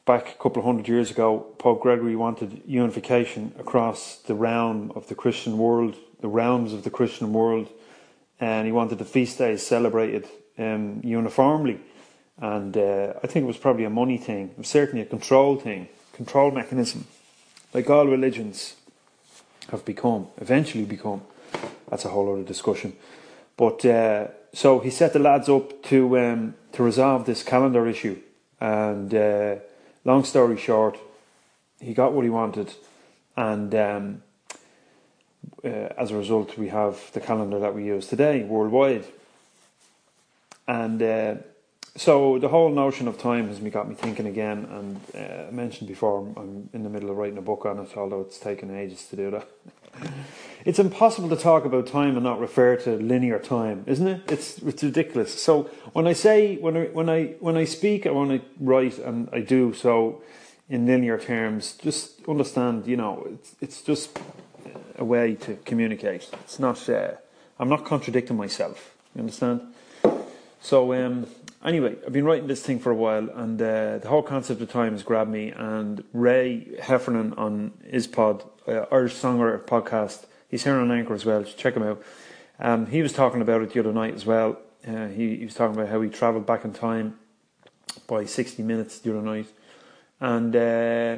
back 0.04 0.28
a 0.28 0.42
couple 0.42 0.59
of 0.59 0.64
hundred 0.64 0.88
years 0.88 1.11
ago, 1.11 1.38
Pope 1.59 1.80
Gregory 1.80 2.16
wanted 2.16 2.62
unification 2.66 3.54
across 3.59 4.16
the 4.16 4.35
realm 4.35 4.92
of 4.95 5.09
the 5.09 5.14
Christian 5.14 5.57
world, 5.57 5.97
the 6.21 6.28
realms 6.28 6.73
of 6.73 6.85
the 6.85 6.90
Christian 6.90 7.33
world, 7.33 7.69
and 8.40 8.66
he 8.66 8.73
wanted 8.73 8.99
the 8.99 9.04
feast 9.04 9.38
days 9.38 9.64
celebrated 9.66 10.26
um, 10.59 11.00
uniformly. 11.04 11.80
And 12.38 12.76
uh, 12.76 13.14
I 13.23 13.26
think 13.26 13.44
it 13.44 13.47
was 13.47 13.59
probably 13.59 13.85
a 13.85 13.90
money 13.90 14.16
thing, 14.16 14.49
it 14.50 14.59
was 14.59 14.68
certainly 14.68 15.02
a 15.02 15.06
control 15.06 15.56
thing, 15.56 15.88
control 16.14 16.50
mechanism, 16.50 17.06
like 17.75 17.88
all 17.90 18.06
religions 18.06 18.76
have 19.70 19.85
become, 19.85 20.28
eventually 20.38 20.85
become. 20.85 21.23
That's 21.90 22.04
a 22.04 22.09
whole 22.09 22.32
other 22.32 22.42
discussion. 22.42 22.94
But 23.56 23.85
uh, 23.85 24.28
so 24.54 24.78
he 24.78 24.90
set 24.90 25.12
the 25.12 25.18
lads 25.18 25.49
up 25.49 25.82
to 25.85 26.18
um, 26.18 26.54
to 26.73 26.82
resolve 26.82 27.26
this 27.26 27.42
calendar 27.42 27.87
issue, 27.87 28.18
and 28.59 29.14
uh, 29.14 29.56
long 30.04 30.25
story 30.25 30.56
short, 30.56 30.99
he 31.78 31.92
got 31.92 32.12
what 32.12 32.25
he 32.25 32.30
wanted, 32.30 32.73
and 33.37 33.75
um, 33.75 34.23
uh, 35.64 35.68
as 35.99 36.11
a 36.11 36.16
result, 36.16 36.56
we 36.59 36.68
have 36.68 37.11
the 37.12 37.20
calendar 37.20 37.59
that 37.59 37.75
we 37.75 37.85
use 37.85 38.06
today 38.06 38.42
worldwide. 38.44 39.04
And 40.66 41.02
uh, 41.02 41.35
so 41.97 42.38
the 42.38 42.49
whole 42.49 42.70
notion 42.70 43.09
of 43.09 43.18
time 43.18 43.49
has 43.49 43.59
got 43.59 43.88
me 43.88 43.94
thinking 43.94 44.26
again. 44.26 44.66
And 44.70 45.00
uh, 45.14 45.49
I 45.49 45.50
mentioned 45.50 45.88
before, 45.88 46.20
I'm 46.37 46.70
in 46.73 46.82
the 46.82 46.88
middle 46.88 47.11
of 47.11 47.16
writing 47.16 47.38
a 47.38 47.42
book 47.42 47.66
on 47.66 47.78
it, 47.78 47.97
although 47.97 48.20
it's 48.20 48.38
taken 48.38 48.75
ages 48.75 49.06
to 49.09 49.16
do 49.16 49.30
that. 49.32 49.49
it's 50.64 50.78
impossible 50.78 51.28
to 51.28 51.37
talk 51.37 51.64
about 51.64 51.87
time 51.87 52.14
and 52.14 52.25
not 52.25 52.40
refer 52.40 52.76
to 52.76 52.97
linear 52.97 53.38
time, 53.38 53.85
isn't 53.87 54.06
it? 54.06 54.23
It's 54.30 54.59
it's 54.59 54.82
ridiculous. 54.82 55.42
So 55.42 55.64
when 55.92 56.06
I 56.06 56.12
say 56.12 56.56
when 56.56 56.76
I 56.76 56.85
when 56.87 57.11
I 57.11 57.35
when 57.40 57.56
I 57.56 57.64
speak 57.64 58.06
and 58.06 58.14
when 58.14 58.30
I 58.30 58.40
write 58.61 58.99
and 58.99 59.28
I 59.32 59.40
do 59.40 59.75
so 59.75 60.23
in 60.68 60.87
linear 60.87 61.18
terms, 61.18 61.76
just 61.82 62.25
understand, 62.28 62.87
you 62.87 62.97
know, 62.97 63.26
it's 63.32 63.56
it's 63.61 63.82
just 63.82 64.16
a 65.00 65.04
way 65.04 65.35
to 65.35 65.57
communicate. 65.64 66.28
It's 66.45 66.59
not. 66.61 66.88
Uh, 66.88 67.12
I'm 67.59 67.69
not 67.69 67.85
contradicting 67.85 68.37
myself. 68.37 68.95
You 69.14 69.21
understand? 69.21 69.62
So 70.61 70.92
um, 70.92 71.26
anyway, 71.64 71.97
I've 72.07 72.12
been 72.12 72.25
writing 72.26 72.47
this 72.47 72.62
thing 72.62 72.78
for 72.78 72.92
a 72.92 72.95
while, 72.95 73.28
and 73.30 73.61
uh, 73.61 73.99
the 73.99 74.09
whole 74.09 74.23
concept 74.23 74.61
of 74.61 74.71
time 74.71 74.92
has 74.92 75.02
grabbed 75.02 75.30
me. 75.30 75.50
And 75.50 76.04
Ray 76.12 76.76
Heffernan 76.80 77.33
on 77.35 77.73
his 77.85 78.07
pod, 78.07 78.45
uh, 78.69 78.85
Irish 78.92 79.14
Songwriter 79.14 79.61
podcast, 79.64 80.26
he's 80.49 80.64
here 80.64 80.76
on 80.76 80.92
Anchor 80.92 81.14
as 81.14 81.25
well. 81.25 81.42
Check 81.42 81.75
him 81.75 81.83
out. 81.83 82.02
Um, 82.59 82.86
he 82.86 83.00
was 83.00 83.15
talking 83.15 83.41
about 83.41 83.63
it 83.63 83.73
the 83.73 83.80
other 83.80 83.93
night 83.93 84.15
as 84.15 84.26
well. 84.26 84.58
Uh, 84.86 85.08
he, 85.08 85.36
he 85.36 85.45
was 85.45 85.54
talking 85.54 85.76
about 85.76 85.89
how 85.89 86.00
he 86.02 86.10
travelled 86.10 86.47
back 86.47 86.65
in 86.65 86.73
time 86.75 87.19
by 88.06 88.26
60 88.26 88.63
minutes 88.63 88.99
the 88.99 89.10
other 89.10 89.23
night, 89.23 89.49
and 90.21 90.54
uh, 90.54 91.17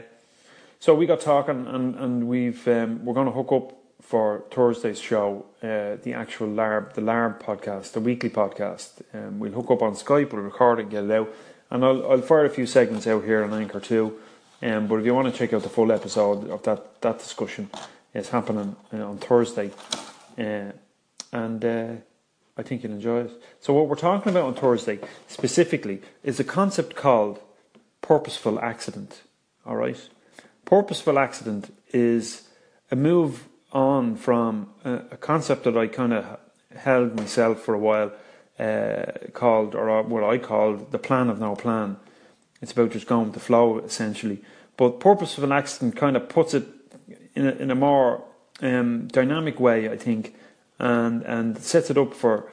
so 0.83 0.97
we 0.97 1.07
got 1.07 1.21
talking, 1.21 1.65
and 1.69 1.95
and 1.95 2.27
we've 2.27 2.67
um, 2.67 3.05
we're 3.05 3.15
going 3.15 3.29
to 3.29 3.33
hook 3.33 3.53
up 3.53 3.73
for 4.01 4.43
Thursday's 4.51 4.99
show, 4.99 5.47
uh, 5.63 5.95
the 6.03 6.13
actual 6.13 6.49
LARB, 6.49 6.95
the 6.95 7.01
LARB 7.01 7.41
podcast, 7.41 7.93
the 7.93 8.01
weekly 8.01 8.29
podcast. 8.29 9.01
Um, 9.15 9.39
we'll 9.39 9.53
hook 9.53 9.71
up 9.71 9.81
on 9.81 9.95
Skype, 9.95 10.33
we'll 10.33 10.43
record 10.43 10.81
it, 10.81 10.91
get 10.91 11.05
it 11.05 11.11
out, 11.13 11.33
and 11.71 11.85
I'll, 11.85 12.11
I'll 12.11 12.21
fire 12.21 12.47
a 12.47 12.51
few 12.51 12.67
segments 12.67 13.07
out 13.07 13.23
here 13.23 13.45
on 13.45 13.55
Anchor 13.55 13.79
too. 13.79 14.19
Um, 14.61 14.89
but 14.89 14.97
if 14.97 15.07
you 15.07 15.15
want 15.15 15.33
to 15.33 15.39
check 15.39 15.53
out 15.53 15.63
the 15.63 15.69
full 15.69 15.93
episode 15.93 16.51
of 16.51 16.65
that, 16.65 17.01
that 17.01 17.21
discussion, 17.21 17.71
it's 18.13 18.31
happening 18.31 18.75
uh, 18.93 19.09
on 19.09 19.19
Thursday, 19.19 19.71
uh, 20.37 20.73
and 21.33 21.65
uh, 21.65 21.93
I 22.57 22.63
think 22.65 22.83
you'll 22.83 22.95
enjoy 22.95 23.21
it. 23.21 23.31
So, 23.61 23.73
what 23.73 23.87
we're 23.87 23.95
talking 23.95 24.33
about 24.33 24.47
on 24.47 24.55
Thursday 24.55 24.99
specifically 25.29 26.03
is 26.25 26.41
a 26.41 26.45
concept 26.45 26.97
called 26.97 27.39
purposeful 28.01 28.59
accident. 28.59 29.23
All 29.65 29.77
right, 29.77 30.09
purposeful 30.73 31.19
accident 31.19 31.71
is 31.93 32.49
a 32.91 32.97
move 32.97 33.47
on 33.73 34.17
from 34.17 34.71
a, 34.87 34.95
a 35.11 35.19
concept 35.19 35.65
that 35.65 35.77
I 35.77 35.87
kind 35.87 36.15
of 36.15 36.25
held 36.75 37.15
myself 37.15 37.61
for 37.61 37.75
a 37.75 37.79
while, 37.79 38.11
uh, 38.59 39.29
called, 39.35 39.75
or 39.75 40.03
what 40.03 40.25
I 40.25 40.39
called, 40.39 40.91
the 40.91 40.99
plan 40.99 41.29
of 41.29 41.39
no 41.39 41.55
plan. 41.55 41.99
It's 42.63 42.73
about 42.73 42.91
just 42.91 43.07
going 43.07 43.27
with 43.27 43.35
the 43.35 43.41
flow, 43.41 43.81
essentially. 43.81 44.41
But 44.79 44.99
purpose 44.99 45.37
of 45.37 45.45
an 45.45 45.53
accident 45.53 45.95
kind 45.95 46.17
of 46.17 46.31
puts 46.31 46.55
it 46.55 46.67
in 47.35 47.47
a, 47.47 47.51
in 47.51 47.71
a 47.71 47.75
more 47.75 48.25
um, 48.63 49.09
dynamic 49.09 49.61
way, 49.61 49.91
I 49.91 49.99
think, 49.99 50.35
and 50.79 51.23
and 51.25 51.59
sets 51.59 51.91
it 51.91 51.99
up 51.99 52.15
for 52.15 52.51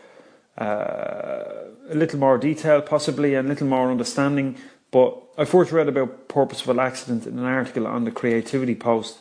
uh, 0.57 1.69
a 1.89 1.95
little 1.95 2.19
more 2.19 2.37
detail, 2.37 2.81
possibly, 2.81 3.35
and 3.35 3.47
a 3.47 3.49
little 3.49 3.67
more 3.67 3.89
understanding. 3.89 4.57
But 4.91 5.21
I 5.37 5.45
first 5.45 5.71
read 5.71 5.87
about 5.87 6.27
purposeful 6.27 6.81
accident 6.81 7.27
in 7.27 7.37
an 7.37 7.45
article 7.45 7.85
on 7.87 8.05
the 8.05 8.11
creativity 8.11 8.75
post 8.75 9.19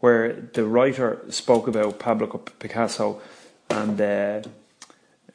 where 0.00 0.32
the 0.32 0.64
writer 0.64 1.22
spoke 1.28 1.68
about 1.68 1.98
Pablo 1.98 2.26
Picasso 2.58 3.20
and 3.68 4.00
uh, 4.00 4.42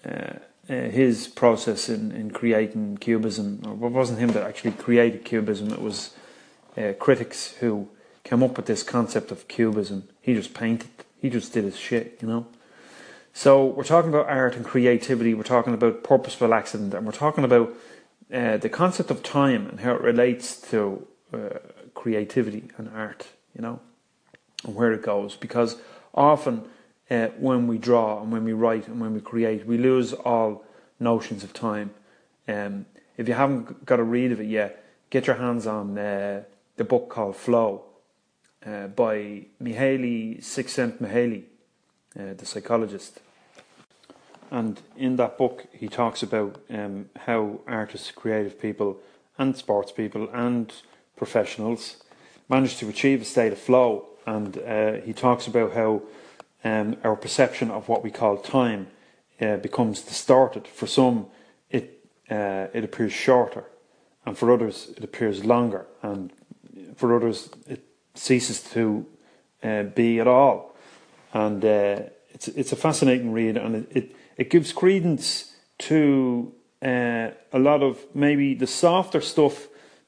uh, 0.05 0.09
uh, 0.09 0.39
his 0.67 1.27
process 1.27 1.87
in, 1.87 2.11
in 2.11 2.31
creating 2.31 2.97
cubism. 2.97 3.61
Or 3.63 3.87
it 3.87 3.91
wasn't 3.91 4.19
him 4.19 4.29
that 4.29 4.43
actually 4.43 4.71
created 4.71 5.23
cubism, 5.23 5.71
it 5.71 5.81
was 5.81 6.15
uh, 6.75 6.93
critics 6.99 7.53
who 7.59 7.87
came 8.23 8.41
up 8.41 8.57
with 8.57 8.65
this 8.65 8.81
concept 8.81 9.31
of 9.31 9.47
cubism. 9.47 10.09
He 10.19 10.33
just 10.33 10.55
painted, 10.55 10.89
he 11.21 11.29
just 11.29 11.53
did 11.53 11.63
his 11.63 11.77
shit, 11.77 12.17
you 12.21 12.27
know. 12.27 12.47
So 13.33 13.65
we're 13.65 13.83
talking 13.83 14.09
about 14.09 14.27
art 14.27 14.55
and 14.55 14.65
creativity, 14.65 15.35
we're 15.35 15.43
talking 15.43 15.75
about 15.75 16.03
purposeful 16.03 16.53
accident, 16.53 16.93
and 16.93 17.05
we're 17.05 17.11
talking 17.11 17.43
about 17.43 17.71
uh, 18.33 18.57
the 18.57 18.69
concept 18.69 19.11
of 19.11 19.23
time 19.23 19.67
and 19.67 19.79
how 19.81 19.93
it 19.93 20.01
relates 20.01 20.59
to 20.69 21.07
uh, 21.33 21.59
creativity 21.93 22.69
and 22.77 22.89
art, 22.89 23.27
you 23.55 23.61
know 23.61 23.79
and 24.65 24.75
where 24.75 24.91
it 24.91 25.01
goes. 25.01 25.35
Because 25.35 25.77
often 26.13 26.67
uh, 27.09 27.27
when 27.37 27.67
we 27.67 27.77
draw 27.77 28.21
and 28.21 28.31
when 28.31 28.43
we 28.43 28.53
write 28.53 28.87
and 28.87 28.99
when 28.99 29.13
we 29.13 29.21
create, 29.21 29.65
we 29.65 29.77
lose 29.77 30.13
all 30.13 30.63
notions 30.99 31.43
of 31.43 31.53
time. 31.53 31.91
Um, 32.47 32.85
if 33.17 33.27
you 33.27 33.33
haven't 33.33 33.85
got 33.85 33.99
a 33.99 34.03
read 34.03 34.31
of 34.31 34.39
it 34.39 34.47
yet, 34.47 34.83
get 35.09 35.27
your 35.27 35.37
hands 35.37 35.67
on 35.67 35.97
uh, 35.97 36.43
the 36.75 36.83
book 36.83 37.09
called 37.09 37.35
Flow 37.35 37.83
uh, 38.65 38.87
by 38.87 39.45
Mihaly 39.61 40.39
Csikszentmihalyi, 40.39 41.43
the 42.15 42.45
psychologist. 42.45 43.19
And 44.55 44.79
in 44.95 45.17
that 45.17 45.37
book, 45.37 45.65
he 45.73 45.89
talks 45.89 46.23
about 46.23 46.61
um, 46.69 47.09
how 47.17 47.59
artists, 47.67 48.11
creative 48.11 48.59
people, 48.59 48.97
and 49.37 49.57
sports 49.57 49.91
people 49.91 50.29
and 50.31 50.73
professionals 51.17 51.97
manage 52.47 52.77
to 52.77 52.87
achieve 52.87 53.21
a 53.21 53.25
state 53.25 53.51
of 53.51 53.59
flow 53.59 54.07
and 54.25 54.57
uh, 54.57 54.93
he 55.05 55.13
talks 55.13 55.47
about 55.47 55.73
how 55.73 56.01
um, 56.63 56.97
our 57.03 57.15
perception 57.15 57.69
of 57.69 57.87
what 57.87 58.03
we 58.03 58.11
call 58.11 58.37
time 58.37 58.87
uh, 59.39 59.57
becomes 59.57 60.01
distorted. 60.01 60.67
For 60.67 60.87
some, 60.87 61.27
it 61.69 62.05
uh, 62.29 62.67
it 62.73 62.83
appears 62.83 63.13
shorter, 63.13 63.65
and 64.25 64.37
for 64.37 64.51
others, 64.51 64.91
it 64.97 65.03
appears 65.03 65.45
longer, 65.45 65.85
and 66.01 66.31
for 66.95 67.15
others, 67.15 67.49
it 67.67 67.83
ceases 68.15 68.61
to 68.71 69.05
uh, 69.63 69.83
be 69.83 70.19
at 70.19 70.27
all. 70.27 70.75
And 71.33 71.63
uh, 71.63 71.99
it's 72.29 72.47
it's 72.47 72.71
a 72.71 72.77
fascinating 72.77 73.31
read, 73.31 73.57
and 73.57 73.75
it 73.75 73.87
it, 73.91 74.15
it 74.37 74.49
gives 74.49 74.73
credence 74.73 75.53
to 75.77 76.53
uh, 76.81 77.31
a 77.51 77.59
lot 77.59 77.81
of 77.81 78.05
maybe 78.13 78.53
the 78.53 78.67
softer 78.67 79.21
stuff 79.21 79.67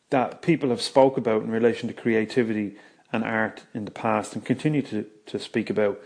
that 0.09 0.41
people 0.41 0.69
have 0.69 0.81
spoke 0.81 1.17
about 1.17 1.43
in 1.43 1.51
relation 1.51 1.87
to 1.87 1.93
creativity 1.93 2.75
and 3.11 3.23
art 3.23 3.63
in 3.73 3.85
the 3.85 3.91
past 3.91 4.35
and 4.35 4.45
continue 4.45 4.81
to, 4.81 5.05
to 5.25 5.39
speak 5.39 5.69
about. 5.69 5.99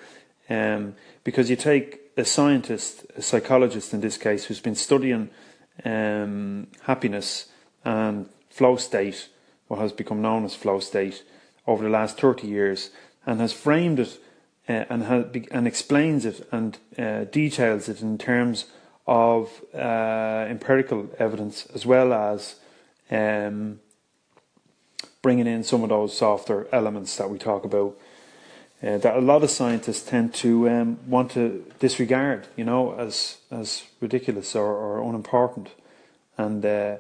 Um, 0.50 0.96
because 1.24 1.50
you 1.50 1.56
take 1.56 2.12
a 2.18 2.26
scientist, 2.26 3.06
a 3.16 3.22
psychologist 3.22 3.94
in 3.94 4.02
this 4.02 4.18
case, 4.18 4.46
who's 4.46 4.60
been 4.60 4.76
studying 4.76 5.30
um, 5.86 6.68
happiness 6.84 7.48
and 7.84 8.30
flow 8.50 8.76
state, 8.76 9.30
what 9.68 9.80
has 9.80 9.94
become 9.94 10.22
known 10.22 10.46
as 10.46 10.56
flow 10.56 10.80
state, 10.80 11.24
over 11.68 11.84
the 11.84 11.90
last 11.90 12.20
30 12.20 12.48
years, 12.48 12.90
and 13.26 13.40
has 13.40 13.54
framed 13.54 14.00
it 14.00 14.20
uh, 14.70 14.86
and 14.90 15.48
and 15.52 15.68
explains 15.68 16.26
it 16.26 16.48
and 16.52 16.78
uh, 16.98 17.24
details 17.26 17.90
it 17.90 18.02
in 18.02 18.18
terms 18.18 18.66
of 19.08 19.50
uh, 19.74 20.46
empirical 20.48 21.10
evidence 21.18 21.66
as 21.74 21.86
well 21.86 22.14
as 22.14 22.56
um, 23.10 23.80
bringing 25.22 25.48
in 25.48 25.64
some 25.64 25.84
of 25.84 25.90
those 25.90 26.16
softer 26.16 26.68
elements 26.72 27.18
that 27.18 27.30
we 27.30 27.38
talk 27.38 27.64
about. 27.64 27.98
Uh, 28.84 28.98
that 28.98 29.16
a 29.16 29.22
lot 29.22 29.44
of 29.44 29.50
scientists 29.52 30.02
tend 30.10 30.34
to 30.34 30.68
um, 30.68 30.98
want 31.06 31.30
to 31.30 31.64
disregard, 31.80 32.48
you 32.56 32.64
know, 32.64 32.94
as 32.94 33.38
as 33.52 33.84
ridiculous 34.00 34.56
or, 34.56 34.74
or 34.74 35.08
unimportant, 35.08 35.70
and 36.38 36.66
uh, 36.66 36.98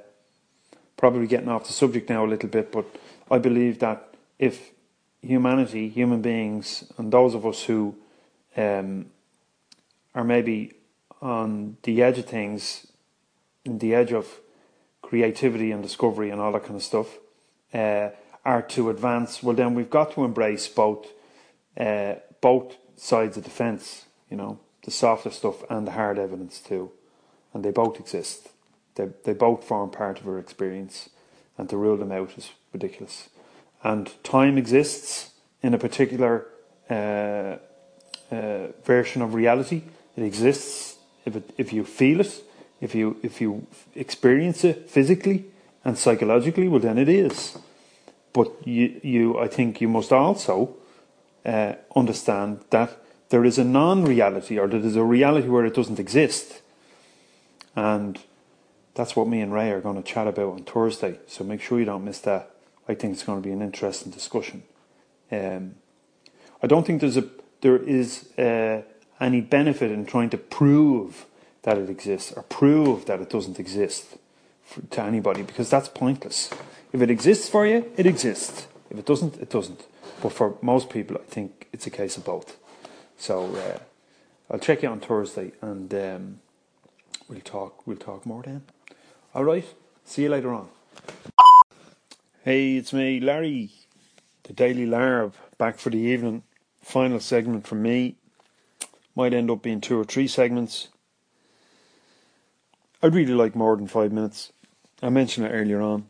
probably 0.95 1.25
getting 1.25 1.49
off 1.49 1.65
the 1.65 1.73
subject 1.73 2.07
now 2.07 2.23
a 2.23 2.27
little 2.27 2.49
bit. 2.49 2.71
But 2.71 2.85
I 3.31 3.39
believe 3.39 3.79
that 3.79 4.13
if 4.37 4.69
humanity, 5.21 5.89
human 5.89 6.21
beings, 6.21 6.91
and 6.97 7.11
those 7.11 7.35
of 7.35 7.45
us 7.45 7.63
who 7.63 7.95
um, 8.57 9.07
are 10.15 10.23
maybe 10.23 10.73
on 11.21 11.77
the 11.83 12.01
edge 12.01 12.17
of 12.17 12.25
things, 12.25 12.87
in 13.63 13.77
the 13.77 13.93
edge 13.93 14.11
of 14.11 14.39
creativity 15.01 15.71
and 15.71 15.83
discovery 15.83 16.29
and 16.29 16.41
all 16.41 16.51
that 16.51 16.63
kind 16.63 16.75
of 16.75 16.83
stuff, 16.83 17.17
uh, 17.73 18.09
are 18.43 18.61
to 18.63 18.89
advance, 18.89 19.43
well, 19.43 19.55
then 19.55 19.75
we've 19.75 19.89
got 19.89 20.11
to 20.13 20.23
embrace 20.23 20.67
both 20.67 21.07
uh, 21.77 22.15
both 22.41 22.75
sides 22.97 23.37
of 23.37 23.43
the 23.43 23.49
fence. 23.49 24.05
You 24.29 24.37
know, 24.37 24.59
the 24.83 24.91
softer 24.91 25.29
stuff 25.29 25.63
and 25.69 25.85
the 25.85 25.91
hard 25.91 26.17
evidence 26.17 26.59
too, 26.59 26.91
and 27.53 27.63
they 27.63 27.71
both 27.71 27.99
exist. 27.99 28.49
They 28.95 29.09
they 29.23 29.33
both 29.33 29.63
form 29.63 29.91
part 29.91 30.19
of 30.19 30.27
our 30.27 30.39
experience, 30.39 31.09
and 31.57 31.69
to 31.69 31.77
rule 31.77 31.97
them 31.97 32.11
out 32.11 32.37
is 32.37 32.51
ridiculous. 32.73 33.29
And 33.83 34.11
time 34.23 34.57
exists 34.57 35.31
in 35.61 35.73
a 35.73 35.77
particular 35.77 36.45
uh, 36.89 37.57
uh, 38.31 38.67
version 38.83 39.21
of 39.21 39.33
reality. 39.33 39.83
It 40.15 40.23
exists 40.23 40.97
if 41.25 41.35
it, 41.35 41.49
if 41.57 41.73
you 41.73 41.83
feel 41.83 42.21
it, 42.21 42.43
if 42.79 42.95
you 42.95 43.17
if 43.23 43.41
you 43.41 43.67
experience 43.95 44.63
it 44.63 44.89
physically 44.89 45.45
and 45.83 45.97
psychologically. 45.97 46.67
Well, 46.67 46.79
then 46.79 46.97
it 46.97 47.09
is. 47.09 47.57
But 48.33 48.65
you, 48.65 48.99
you, 49.03 49.39
I 49.39 49.47
think 49.47 49.81
you 49.81 49.89
must 49.89 50.11
also 50.11 50.75
uh, 51.45 51.73
understand 51.95 52.63
that 52.69 52.97
there 53.29 53.43
is 53.43 53.57
a 53.57 53.63
non-reality, 53.63 54.57
or 54.57 54.67
that 54.67 54.77
there 54.77 54.87
is 54.87 54.95
a 54.95 55.03
reality 55.03 55.47
where 55.47 55.65
it 55.65 55.73
doesn't 55.73 55.99
exist, 55.99 56.61
and 57.75 58.19
that's 58.93 59.15
what 59.15 59.27
me 59.27 59.41
and 59.41 59.53
Ray 59.53 59.71
are 59.71 59.81
going 59.81 60.01
to 60.01 60.13
chat 60.13 60.27
about 60.27 60.53
on 60.53 60.63
Thursday. 60.63 61.19
So 61.27 61.43
make 61.43 61.61
sure 61.61 61.79
you 61.79 61.85
don't 61.85 62.05
miss 62.05 62.19
that. 62.19 62.51
I 62.91 62.95
think 62.95 63.13
it's 63.13 63.23
going 63.23 63.41
to 63.41 63.47
be 63.47 63.53
an 63.53 63.61
interesting 63.61 64.11
discussion. 64.11 64.63
Um, 65.31 65.75
I 66.61 66.67
don't 66.67 66.85
think 66.85 66.99
there's 66.99 67.17
a 67.17 67.27
there 67.61 67.77
is 67.77 68.37
uh, 68.37 68.81
any 69.19 69.39
benefit 69.39 69.91
in 69.91 70.05
trying 70.05 70.29
to 70.31 70.37
prove 70.37 71.25
that 71.61 71.77
it 71.77 71.89
exists 71.89 72.33
or 72.33 72.43
prove 72.43 73.05
that 73.05 73.21
it 73.21 73.29
doesn't 73.29 73.59
exist 73.59 74.17
for, 74.63 74.81
to 74.81 75.01
anybody 75.01 75.43
because 75.43 75.69
that's 75.69 75.87
pointless. 75.87 76.49
If 76.91 77.01
it 77.01 77.09
exists 77.09 77.47
for 77.47 77.65
you, 77.65 77.89
it 77.95 78.05
exists. 78.05 78.67
If 78.89 78.97
it 78.97 79.05
doesn't, 79.05 79.37
it 79.37 79.49
doesn't. 79.49 79.85
But 80.21 80.33
for 80.33 80.57
most 80.61 80.89
people, 80.89 81.17
I 81.17 81.23
think 81.29 81.67
it's 81.71 81.87
a 81.87 81.91
case 81.91 82.17
of 82.17 82.25
both. 82.25 82.57
So 83.17 83.55
uh, 83.55 83.79
I'll 84.49 84.59
check 84.59 84.83
you 84.83 84.89
on 84.89 84.99
Thursday, 84.99 85.53
and 85.61 85.93
um, 85.93 86.39
we'll 87.29 87.39
talk. 87.39 87.87
We'll 87.87 87.97
talk 87.97 88.25
more 88.25 88.43
then. 88.43 88.63
All 89.33 89.45
right. 89.45 89.65
See 90.03 90.23
you 90.23 90.29
later 90.29 90.51
on. 90.51 90.67
Hey, 92.43 92.77
it's 92.77 92.91
me, 92.91 93.19
Larry, 93.19 93.69
the 94.45 94.53
Daily 94.53 94.87
Larb, 94.87 95.33
back 95.59 95.77
for 95.77 95.91
the 95.91 95.99
evening. 95.99 96.41
Final 96.81 97.19
segment 97.19 97.67
from 97.67 97.83
me. 97.83 98.15
Might 99.15 99.35
end 99.35 99.51
up 99.51 99.61
being 99.61 99.79
two 99.79 99.99
or 99.99 100.03
three 100.03 100.27
segments. 100.27 100.87
I'd 103.03 103.13
really 103.13 103.35
like 103.35 103.55
more 103.55 103.77
than 103.77 103.85
five 103.85 104.11
minutes. 104.11 104.51
I 105.03 105.09
mentioned 105.09 105.45
it 105.45 105.51
earlier 105.51 105.81
on. 105.81 106.07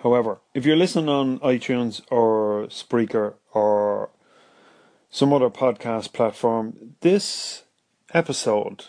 However, 0.00 0.40
if 0.52 0.66
you're 0.66 0.76
listening 0.76 1.08
on 1.08 1.38
iTunes 1.38 2.02
or 2.10 2.66
Spreaker 2.66 3.36
or 3.54 4.10
some 5.08 5.32
other 5.32 5.48
podcast 5.48 6.12
platform, 6.12 6.96
this 7.00 7.62
episode 8.12 8.88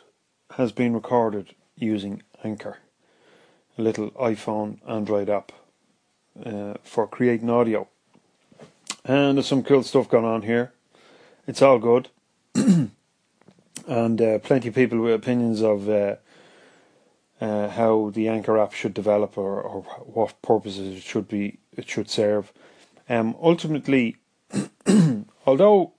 has 0.58 0.74
been 0.74 0.94
recorded 0.94 1.56
using 1.78 2.22
Anchor, 2.44 2.80
a 3.78 3.82
little 3.82 4.12
iPhone 4.12 4.80
Android 4.86 5.30
app 5.30 5.54
for 6.84 7.08
creating 7.08 7.50
audio. 7.50 7.88
And 9.04 9.38
there's 9.38 9.48
some 9.48 9.64
cool 9.64 9.84
stuff 9.84 10.10
going 10.10 10.26
on 10.26 10.42
here. 10.42 10.74
It's 11.48 11.62
all 11.62 11.78
good. 11.78 12.10
and 13.88 14.22
uh, 14.22 14.40
plenty 14.40 14.70
of 14.70 14.76
people 14.76 15.00
with 15.00 15.14
opinions 15.14 15.62
of 15.62 15.88
uh, 15.88 16.16
uh, 17.40 17.70
how 17.70 18.10
the 18.14 18.28
Anchor 18.28 18.58
app 18.58 18.74
should 18.74 18.94
develop 18.94 19.38
or, 19.38 19.62
or 19.62 19.82
what 20.06 20.42
purposes 20.42 20.98
it 20.98 21.04
should 21.04 21.28
be 21.28 21.60
it 21.74 21.90
should 21.90 22.10
serve. 22.10 22.52
Um, 23.08 23.36
ultimately, 23.40 24.16
although 25.46 25.94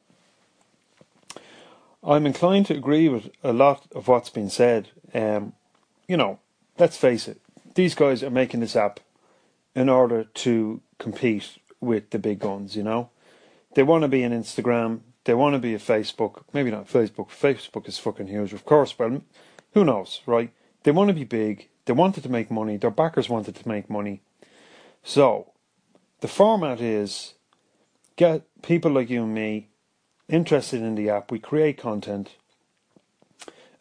I'm 2.03 2.27
inclined 2.27 2.67
to 2.67 2.75
agree 2.75 3.09
with 3.09 3.31
a 3.45 3.53
lot 3.53 3.87
of 3.95 4.09
what's 4.09 4.31
been 4.31 4.51
said, 4.51 4.89
um, 5.15 5.53
you 6.09 6.17
know, 6.17 6.41
let's 6.79 6.97
face 6.97 7.29
it, 7.29 7.41
these 7.75 7.95
guys 7.95 8.23
are 8.23 8.31
making 8.31 8.61
this 8.61 8.75
app 8.75 9.01
in 9.77 9.89
order 9.91 10.25
to 10.25 10.81
compete 10.99 11.59
with 11.81 12.11
the 12.11 12.19
big 12.19 12.41
guns, 12.41 12.75
you 12.75 12.83
know. 12.83 13.11
They 13.75 13.85
want 13.85 14.03
to 14.03 14.09
be 14.09 14.23
an 14.23 14.33
Instagram, 14.33 15.01
they 15.25 15.35
want 15.35 15.55
to 15.55 15.59
be 15.59 15.75
a 15.75 15.79
Facebook, 15.79 16.43
maybe 16.53 16.71
not 16.71 16.89
Facebook, 16.89 17.29
Facebook 17.29 17.87
is 17.87 17.99
fucking 17.99 18.27
huge, 18.27 18.55
of 18.55 18.65
course, 18.65 18.99
well, 18.99 19.23
who 19.75 19.85
knows, 19.85 20.23
right? 20.27 20.51
They 20.83 20.93
want 20.93 21.09
to 21.09 21.15
be 21.15 21.25
big. 21.25 21.69
They 21.85 21.93
wanted 21.93 22.23
to 22.23 22.31
make 22.31 22.51
money. 22.51 22.79
Their 22.79 22.91
backers 22.91 23.29
wanted 23.29 23.55
to 23.57 23.69
make 23.69 23.91
money. 23.91 24.23
So, 25.05 25.53
the 26.21 26.29
format 26.29 26.81
is 26.81 27.35
get 28.17 28.43
people 28.63 28.91
like 28.91 29.11
you 29.11 29.25
and 29.25 29.35
me 29.35 29.69
interested 30.29 30.81
in 30.81 30.95
the 30.95 31.11
app. 31.11 31.31
We 31.31 31.39
create 31.39 31.77
content, 31.77 32.37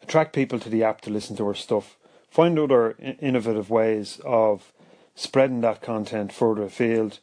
attract 0.02 0.34
people 0.34 0.58
to 0.60 0.68
the 0.68 0.84
app 0.84 1.00
to 1.02 1.10
listen 1.10 1.36
to 1.36 1.46
our 1.46 1.54
stuff, 1.54 1.96
find 2.28 2.58
other 2.58 2.96
innovative 2.98 3.70
ways 3.70 4.20
of 4.24 4.72
spreading 5.16 5.62
that 5.62 5.82
content 5.82 6.32
further 6.32 6.62
afield, 6.62 7.18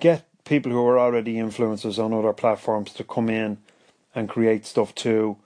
get 0.00 0.26
people 0.44 0.72
who 0.72 0.84
are 0.84 0.98
already 0.98 1.34
influencers 1.34 2.02
on 2.02 2.12
other 2.12 2.32
platforms 2.32 2.92
to 2.94 3.04
come 3.04 3.30
in 3.30 3.58
and 4.16 4.28
create 4.28 4.66
stuff 4.66 4.92
too, 4.96 5.36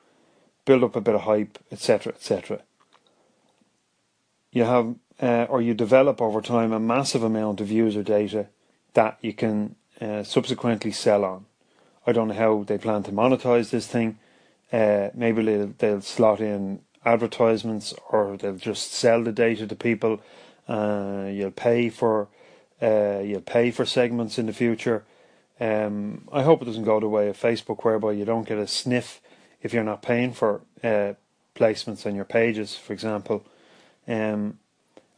build 0.64 0.82
up 0.82 0.96
a 0.96 1.00
bit 1.02 1.14
of 1.14 1.22
hype, 1.22 1.58
etc., 1.70 2.14
etc 2.14 2.62
you 4.52 4.64
have 4.64 4.94
uh, 5.20 5.46
or 5.48 5.60
you 5.60 5.74
develop 5.74 6.20
over 6.20 6.40
time 6.40 6.72
a 6.72 6.80
massive 6.80 7.22
amount 7.22 7.60
of 7.60 7.70
user 7.70 8.02
data 8.02 8.46
that 8.94 9.18
you 9.20 9.32
can 9.32 9.76
uh, 10.00 10.22
subsequently 10.22 10.90
sell 10.90 11.24
on. 11.24 11.44
I 12.06 12.12
don't 12.12 12.28
know 12.28 12.34
how 12.34 12.64
they 12.64 12.78
plan 12.78 13.02
to 13.04 13.12
monetize 13.12 13.70
this 13.70 13.86
thing. 13.86 14.18
Uh, 14.72 15.10
maybe 15.14 15.42
they'll, 15.44 15.74
they'll 15.78 16.00
slot 16.00 16.40
in 16.40 16.80
advertisements 17.04 17.92
or 18.08 18.36
they'll 18.36 18.56
just 18.56 18.92
sell 18.92 19.22
the 19.22 19.32
data 19.32 19.66
to 19.66 19.76
people. 19.76 20.20
Uh, 20.68 21.28
you'll 21.30 21.50
pay 21.50 21.88
for 21.88 22.28
uh, 22.82 23.20
you'll 23.22 23.40
pay 23.40 23.70
for 23.70 23.84
segments 23.84 24.38
in 24.38 24.46
the 24.46 24.52
future. 24.52 25.04
Um, 25.60 26.26
I 26.32 26.42
hope 26.42 26.62
it 26.62 26.64
doesn't 26.64 26.84
go 26.84 27.00
the 27.00 27.08
way 27.08 27.28
of 27.28 27.38
Facebook, 27.38 27.84
whereby 27.84 28.12
you 28.12 28.24
don't 28.24 28.48
get 28.48 28.58
a 28.58 28.66
sniff 28.66 29.20
if 29.60 29.74
you're 29.74 29.84
not 29.84 30.00
paying 30.00 30.32
for 30.32 30.62
uh, 30.82 31.12
placements 31.54 32.06
on 32.06 32.14
your 32.14 32.24
pages, 32.24 32.76
for 32.76 32.94
example. 32.94 33.44
Um, 34.08 34.58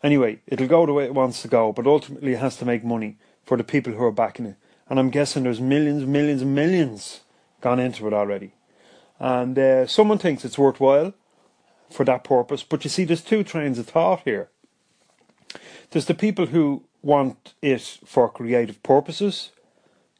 anyway, 0.03 0.41
it'll 0.47 0.67
go 0.67 0.85
the 0.85 0.93
way 0.93 1.05
it 1.05 1.15
wants 1.15 1.43
to 1.43 1.49
go, 1.49 1.73
but 1.73 1.87
ultimately 1.87 2.33
it 2.33 2.41
has 2.41 2.57
to 2.57 2.65
make 2.65 2.85
money 2.85 3.19
for 3.45 3.57
the 3.57 3.65
people 3.65 3.93
who 3.93 4.05
are 4.05 4.13
backing 4.13 4.47
it. 4.47 4.57
And 4.89 4.99
I'm 4.99 5.11
guessing 5.11 5.45
there's 5.45 5.61
millions, 5.61 6.05
millions, 6.05 6.45
millions 6.45 7.21
gone 7.61 7.79
into 7.79 8.07
it 8.09 8.13
already. 8.13 8.55
And 9.21 9.57
uh, 9.57 9.87
someone 9.87 10.19
thinks 10.19 10.45
it's 10.45 10.59
worthwhile 10.59 11.15
for 11.89 12.05
that 12.05 12.25
purpose, 12.25 12.65
but 12.65 12.83
you 12.83 12.91
see, 12.91 13.05
there's 13.05 13.23
two 13.23 13.45
trains 13.45 13.79
of 13.79 13.87
thought 13.87 14.23
here. 14.25 14.49
There's 15.91 16.07
the 16.07 16.15
people 16.15 16.47
who 16.47 16.85
want 17.03 17.55
it 17.61 17.99
for 18.05 18.29
creative 18.29 18.83
purposes, 18.83 19.51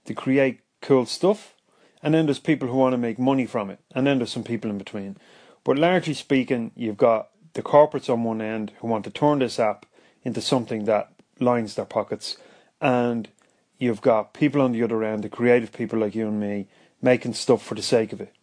to 0.05 0.15
create 0.15 0.61
cool 0.81 1.07
stuff, 1.07 1.55
and 2.03 2.13
then 2.15 2.27
there's 2.27 2.41
people 2.41 2.69
who 2.69 2.77
want 2.77 2.93
to 2.93 2.99
make 2.99 3.19
money 3.19 3.47
from 3.47 3.71
it, 3.71 3.79
and 3.95 4.07
then 4.07 4.19
there's 4.19 4.33
some 4.33 4.43
people 4.43 4.71
in 4.71 4.79
between. 4.79 5.17
But 5.65 5.79
largely 5.79 6.15
speaking, 6.15 6.73
you've 6.75 6.97
got 6.97 7.29
the 7.53 7.63
corporates 7.63 8.13
on 8.13 8.25
one 8.25 8.41
end 8.41 8.73
who 8.81 8.89
want 8.89 9.05
to 9.05 9.11
turn 9.11 9.39
this 9.39 9.61
app 9.61 9.87
into 10.25 10.41
something 10.41 10.85
that 10.87 11.13
lines 11.39 11.75
their 11.75 11.85
pockets, 11.85 12.37
and 12.81 13.29
you've 13.79 14.01
got 14.01 14.35
people 14.35 14.61
on 14.61 14.73
the 14.73 14.83
other 14.83 15.05
end, 15.05 15.23
the 15.23 15.29
creative 15.29 15.73
people 15.73 16.01
like 16.01 16.15
you 16.15 16.27
and 16.27 16.41
me, 16.41 16.67
making 17.01 17.35
stuff 17.35 17.63
for 17.63 17.75
the 17.75 17.83
sake 17.83 18.13
of 18.13 18.21
it. 18.21 18.35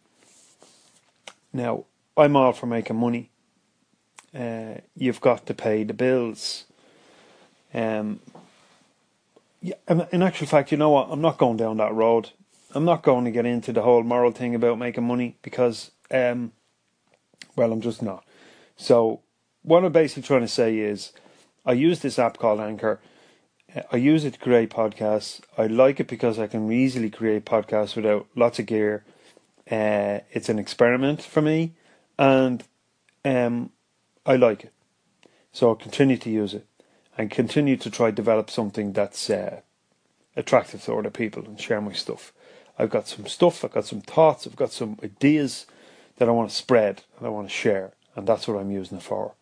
Now, 1.52 1.84
I'm 2.16 2.36
all 2.36 2.52
for 2.52 2.66
making 2.66 2.96
money. 2.96 3.30
Uh, 4.34 4.74
you've 4.94 5.20
got 5.20 5.46
to 5.46 5.54
pay 5.54 5.84
the 5.84 5.94
bills. 5.94 6.64
Um, 7.72 8.20
yeah, 9.62 9.74
in 10.10 10.22
actual 10.22 10.46
fact, 10.46 10.72
you 10.72 10.78
know 10.78 10.90
what? 10.90 11.08
I'm 11.10 11.20
not 11.20 11.38
going 11.38 11.56
down 11.56 11.76
that 11.76 11.92
road. 11.92 12.30
I'm 12.74 12.84
not 12.84 13.02
going 13.02 13.24
to 13.24 13.30
get 13.30 13.46
into 13.46 13.72
the 13.72 13.82
whole 13.82 14.02
moral 14.02 14.30
thing 14.30 14.54
about 14.54 14.78
making 14.78 15.04
money 15.04 15.36
because, 15.42 15.90
um, 16.10 16.52
well, 17.56 17.72
I'm 17.72 17.80
just 17.80 18.02
not. 18.02 18.24
So, 18.76 19.20
what 19.62 19.84
I'm 19.84 19.92
basically 19.92 20.22
trying 20.22 20.40
to 20.42 20.48
say 20.48 20.78
is, 20.78 21.12
I 21.66 21.72
use 21.72 22.00
this 22.00 22.18
app 22.18 22.38
called 22.38 22.60
Anchor. 22.60 23.00
I 23.92 23.96
use 23.96 24.24
it 24.24 24.34
to 24.34 24.38
create 24.38 24.70
podcasts. 24.70 25.40
I 25.58 25.66
like 25.66 26.00
it 26.00 26.08
because 26.08 26.38
I 26.38 26.46
can 26.46 26.72
easily 26.72 27.10
create 27.10 27.44
podcasts 27.44 27.94
without 27.94 28.26
lots 28.34 28.58
of 28.58 28.66
gear. 28.66 29.04
Uh, 29.70 30.20
it's 30.32 30.48
an 30.48 30.58
experiment 30.58 31.22
for 31.22 31.42
me, 31.42 31.74
and 32.18 32.64
um, 33.24 33.70
I 34.24 34.36
like 34.36 34.64
it. 34.64 34.72
So 35.52 35.68
I'll 35.68 35.76
continue 35.76 36.16
to 36.16 36.30
use 36.30 36.54
it 36.54 36.66
and 37.20 37.30
continue 37.30 37.76
to 37.76 37.90
try 37.90 38.10
develop 38.10 38.48
something 38.48 38.94
that's 38.94 39.28
uh, 39.28 39.60
attractive 40.36 40.82
to 40.82 40.94
other 40.94 41.10
people 41.10 41.44
and 41.44 41.60
share 41.60 41.82
my 41.82 41.92
stuff. 41.92 42.32
I've 42.78 42.88
got 42.88 43.08
some 43.08 43.26
stuff, 43.26 43.62
I've 43.62 43.72
got 43.72 43.84
some 43.84 44.00
thoughts, 44.00 44.46
I've 44.46 44.56
got 44.56 44.72
some 44.72 44.98
ideas 45.04 45.66
that 46.16 46.30
I 46.30 46.32
want 46.32 46.48
to 46.48 46.56
spread 46.56 47.02
and 47.18 47.26
I 47.26 47.30
want 47.30 47.46
to 47.46 47.54
share, 47.54 47.92
and 48.16 48.26
that's 48.26 48.48
what 48.48 48.58
I'm 48.58 48.70
using 48.70 48.96
it 48.96 49.02
for. 49.02 49.34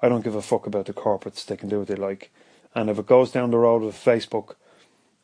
I 0.00 0.08
don't 0.08 0.24
give 0.24 0.36
a 0.36 0.40
fuck 0.40 0.66
about 0.66 0.86
the 0.86 0.94
corporates; 0.94 1.44
they 1.44 1.58
can 1.58 1.68
do 1.68 1.80
what 1.80 1.88
they 1.88 1.96
like. 1.96 2.30
And 2.74 2.88
if 2.88 2.98
it 2.98 3.04
goes 3.04 3.30
down 3.30 3.50
the 3.50 3.58
road 3.58 3.82
of 3.82 3.92
Facebook, 3.92 4.54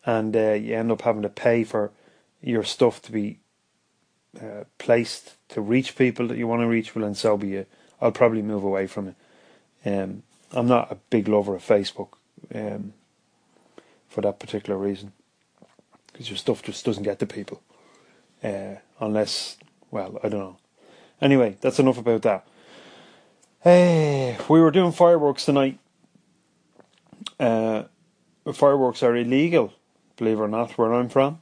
and 0.05 0.37
uh, 0.37 0.53
you 0.53 0.77
end 0.77 0.93
up 0.93 1.01
having 1.01 1.23
to 1.23 1.31
pay 1.31 1.65
for 1.65 1.91
your 2.43 2.65
stuff 2.65 3.01
to 3.01 3.13
be 3.13 3.39
uh, 4.39 4.65
placed 4.77 5.37
to 5.49 5.63
reach 5.63 5.97
people 5.97 6.29
that 6.29 6.37
you 6.37 6.47
want 6.47 6.61
to 6.61 6.69
reach, 6.69 6.95
well, 6.95 7.07
then 7.07 7.15
so 7.15 7.39
be 7.39 7.55
it. 7.55 7.69
I'll 7.99 8.13
probably 8.13 8.43
move 8.43 8.63
away 8.63 8.89
from 8.89 9.09
it. 9.09 9.17
Um, 9.87 10.23
I'm 10.55 10.69
not 10.69 10.93
a 10.93 10.97
big 11.11 11.29
lover 11.29 11.57
of 11.57 11.63
Facebook 11.63 12.11
um, 12.55 12.93
for 14.09 14.21
that 14.21 14.39
particular 14.39 14.79
reason, 14.79 15.13
because 16.13 16.31
your 16.31 16.37
stuff 16.37 16.63
just 16.63 16.85
doesn't 16.85 17.03
get 17.03 17.19
to 17.19 17.27
people, 17.27 17.61
uh, 18.43 18.77
unless, 19.01 19.57
well, 19.91 20.19
I 20.23 20.29
don't 20.29 20.41
know. 20.41 20.57
Anyway, 21.21 21.57
that's 21.61 21.79
enough 21.79 21.99
about 21.99 22.23
that. 22.23 22.47
Hey, 23.61 24.37
we 24.49 24.61
were 24.61 24.71
doing 24.71 24.93
fireworks 24.93 25.45
tonight. 25.45 25.79
Uh, 27.41 27.85
fireworks 28.53 29.03
are 29.03 29.17
illegal, 29.17 29.73
believe 30.17 30.39
it 30.39 30.43
or 30.43 30.49
not, 30.49 30.79
where 30.79 30.93
I'm 30.93 31.09
from. 31.09 31.41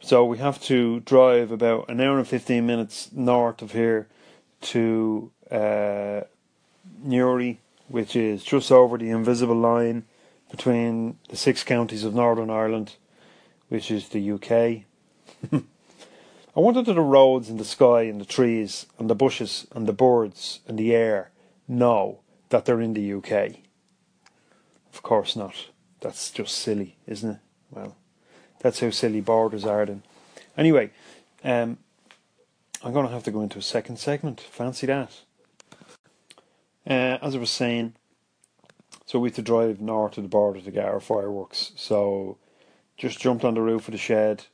So 0.00 0.24
we 0.24 0.38
have 0.38 0.60
to 0.64 1.00
drive 1.00 1.50
about 1.50 1.88
an 1.88 2.00
hour 2.00 2.18
and 2.18 2.28
15 2.28 2.66
minutes 2.66 3.10
north 3.12 3.62
of 3.62 3.72
here 3.72 4.06
to 4.60 5.30
uh, 5.50 6.20
Newry, 7.02 7.60
which 7.88 8.16
is 8.16 8.42
just 8.42 8.72
over 8.72 8.98
the 8.98 9.10
invisible 9.10 9.56
line 9.56 10.04
between 10.50 11.18
the 11.28 11.36
six 11.36 11.62
counties 11.64 12.04
of 12.04 12.14
Northern 12.14 12.50
Ireland, 12.50 12.96
which 13.68 13.90
is 13.90 14.08
the 14.08 14.32
UK. 14.32 14.84
I 16.56 16.60
wanted 16.60 16.86
the 16.86 17.00
roads 17.00 17.48
and 17.48 17.58
the 17.58 17.64
sky 17.64 18.02
and 18.02 18.20
the 18.20 18.24
trees 18.24 18.86
and 18.98 19.10
the 19.10 19.14
bushes 19.14 19.66
and 19.74 19.88
the 19.88 19.92
birds 19.92 20.60
and 20.68 20.78
the 20.78 20.94
air 20.94 21.30
know 21.66 22.20
that 22.50 22.64
they're 22.64 22.80
in 22.80 22.94
the 22.94 23.12
UK. 23.14 23.56
Of 24.92 25.02
course 25.02 25.34
not. 25.34 25.54
That's 26.00 26.30
just 26.30 26.56
silly, 26.56 26.96
isn't 27.06 27.30
it? 27.30 27.38
Well, 27.70 27.96
that's 28.60 28.80
how 28.80 28.90
silly 28.90 29.20
borders 29.20 29.64
are 29.64 29.84
then. 29.84 30.04
Anyway, 30.56 30.90
um, 31.42 31.78
I'm 32.82 32.92
going 32.92 33.06
to 33.06 33.12
have 33.12 33.24
to 33.24 33.32
go 33.32 33.42
into 33.42 33.58
a 33.58 33.62
second 33.62 33.98
segment. 33.98 34.40
Fancy 34.40 34.86
that. 34.86 35.10
Uh, 36.86 37.18
as 37.22 37.34
I 37.34 37.38
was 37.38 37.50
saying, 37.50 37.94
so 39.06 39.18
we 39.18 39.28
had 39.28 39.36
to 39.36 39.42
drive 39.42 39.80
north 39.80 40.12
to 40.14 40.22
the 40.22 40.28
border 40.28 40.60
to 40.60 40.70
get 40.70 40.84
our 40.84 41.00
fireworks. 41.00 41.72
So 41.76 42.38
just 42.96 43.18
jumped 43.18 43.44
on 43.44 43.54
the 43.54 43.60
roof 43.60 43.88
of 43.88 43.92
the 43.92 43.98
shed 43.98 44.44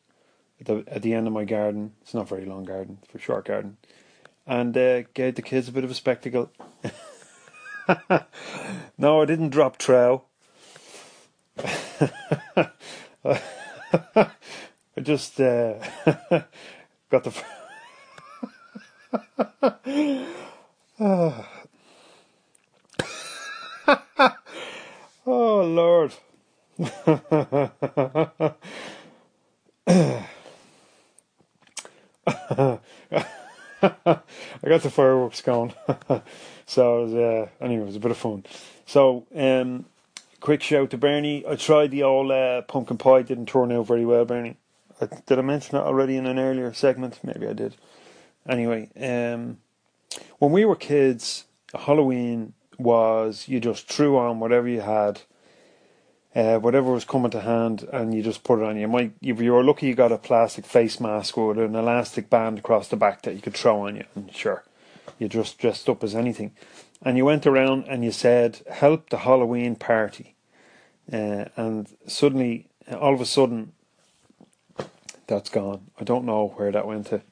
at 0.61 0.67
the, 0.67 0.85
at 0.87 1.03
the 1.03 1.15
end 1.15 1.27
of 1.27 1.33
my 1.33 1.45
garden. 1.45 1.93
It's 2.03 2.15
not 2.15 2.29
very 2.29 2.45
long 2.45 2.65
garden, 2.65 2.99
for 3.09 3.19
short 3.19 3.47
garden. 3.47 3.77
And 4.47 4.77
uh, 4.77 5.03
gave 5.15 5.35
the 5.37 5.43
kids 5.43 5.69
a 5.69 5.73
bit 5.73 5.85
of 5.85 5.91
a 5.91 5.95
spectacle. 5.95 6.51
no, 8.99 9.23
I 9.23 9.25
didn't 9.25 9.51
drop 9.51 9.77
trow. 9.79 10.25
I 13.25 15.01
just 15.03 15.41
uh, 15.41 15.75
got 17.11 17.25
the. 17.25 17.35
Oh 25.31 25.63
Lord. 25.63 26.13
I 33.83 34.69
got 34.69 34.83
the 34.83 34.91
fireworks 34.91 35.41
going. 35.43 35.73
so 36.67 36.99
it 36.99 37.03
was, 37.05 37.15
uh, 37.15 37.49
anyway, 37.61 37.83
it 37.83 37.87
was 37.87 37.97
a 37.97 38.01
bit 38.01 38.11
of 38.11 38.17
fun. 38.17 38.45
So, 38.87 39.27
um, 39.35 39.87
quick 40.41 40.63
shout 40.63 40.91
to 40.91 40.99
Bernie. 40.99 41.45
I 41.47 41.57
tried 41.57 41.91
the 41.91 42.03
old 42.03 42.31
uh, 42.31 42.63
pumpkin 42.63 42.99
pie, 42.99 43.23
didn't 43.23 43.47
turn 43.47 43.73
out 43.73 43.87
very 43.87 44.05
well, 44.05 44.25
Bernie. 44.25 44.57
I, 45.01 45.09
did 45.27 45.39
I 45.39 45.43
mention 45.43 45.77
it 45.77 45.83
already 45.83 46.17
in 46.17 46.27
an 46.27 46.39
earlier 46.39 46.73
segment? 46.73 47.19
Maybe 47.23 47.47
I 47.47 47.53
did. 47.53 47.77
Anyway, 48.49 48.89
um, 49.01 49.59
when 50.39 50.51
we 50.53 50.65
were 50.65 50.77
kids, 50.77 51.45
Halloween 51.75 52.55
was 52.81 53.49
you 53.49 53.61
just 53.61 53.89
threw 53.89 54.19
on 54.19 54.41
whatever 54.41 54.69
you 54.69 54.81
had, 54.81 55.23
uh, 56.35 56.59
whatever 56.59 56.93
was 56.93 57.05
coming 57.05 57.31
to 57.33 57.41
hand, 57.41 57.89
and 57.93 58.15
you 58.15 58.23
just 58.23 58.45
put 58.45 58.61
it 58.61 58.65
on. 58.65 58.77
You 58.77 58.89
might, 58.89 59.13
if 59.21 59.41
you 59.41 59.53
were 59.53 59.65
lucky, 59.65 59.87
you 59.87 59.95
got 59.95 60.13
a 60.13 60.19
plastic 60.19 60.65
face 60.65 61.01
mask 61.01 61.37
or 61.37 61.53
an 61.59 61.75
elastic 61.75 62.31
band 62.31 62.59
across 62.59 62.89
the 62.89 62.97
back 62.97 63.23
that 63.23 63.35
you 63.35 63.41
could 63.41 63.55
throw 63.55 63.87
on 63.87 63.97
you, 63.97 64.05
and 64.15 64.35
sure, 64.35 64.65
you 65.19 65.29
just 65.29 65.59
dressed 65.59 65.89
up 65.89 66.03
as 66.05 66.15
anything. 66.15 66.53
And 67.03 67.17
you 67.17 67.25
went 67.25 67.47
around 67.47 67.87
and 67.89 68.05
you 68.05 68.13
said, 68.13 68.61
"Help 68.71 69.11
the 69.11 69.19
Halloween 69.19 69.75
party," 69.77 70.35
uh, 71.13 71.47
and 71.57 71.89
suddenly, 72.07 72.69
all 72.93 73.15
of 73.15 73.21
a 73.21 73.27
sudden, 73.27 73.73
that's 75.27 75.49
gone. 75.49 75.91
I 75.99 76.05
don't 76.05 76.25
know 76.25 76.53
where 76.57 76.73
that 76.73 76.87
went 76.87 77.07
to. 77.07 77.23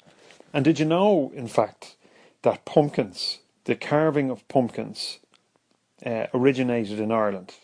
And 0.53 0.65
did 0.65 0.79
you 0.79 0.87
know, 0.87 1.31
in 1.35 1.49
fact, 1.49 1.97
that 2.43 2.65
pumpkins, 2.65 3.41
the 3.65 3.75
carving 3.75 4.31
of 4.31 4.47
pumpkins, 4.49 5.19
uh, 6.05 6.27
originated 6.35 7.01
in 7.01 7.11
Ireland, 7.11 7.55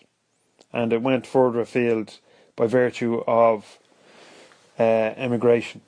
and 0.73 0.93
it 0.93 1.03
went 1.03 1.27
further 1.27 1.61
afield 1.61 2.19
by 2.57 2.67
virtue 2.67 3.23
of 3.27 3.79
uh, 4.79 5.15
immigration, 5.17 5.81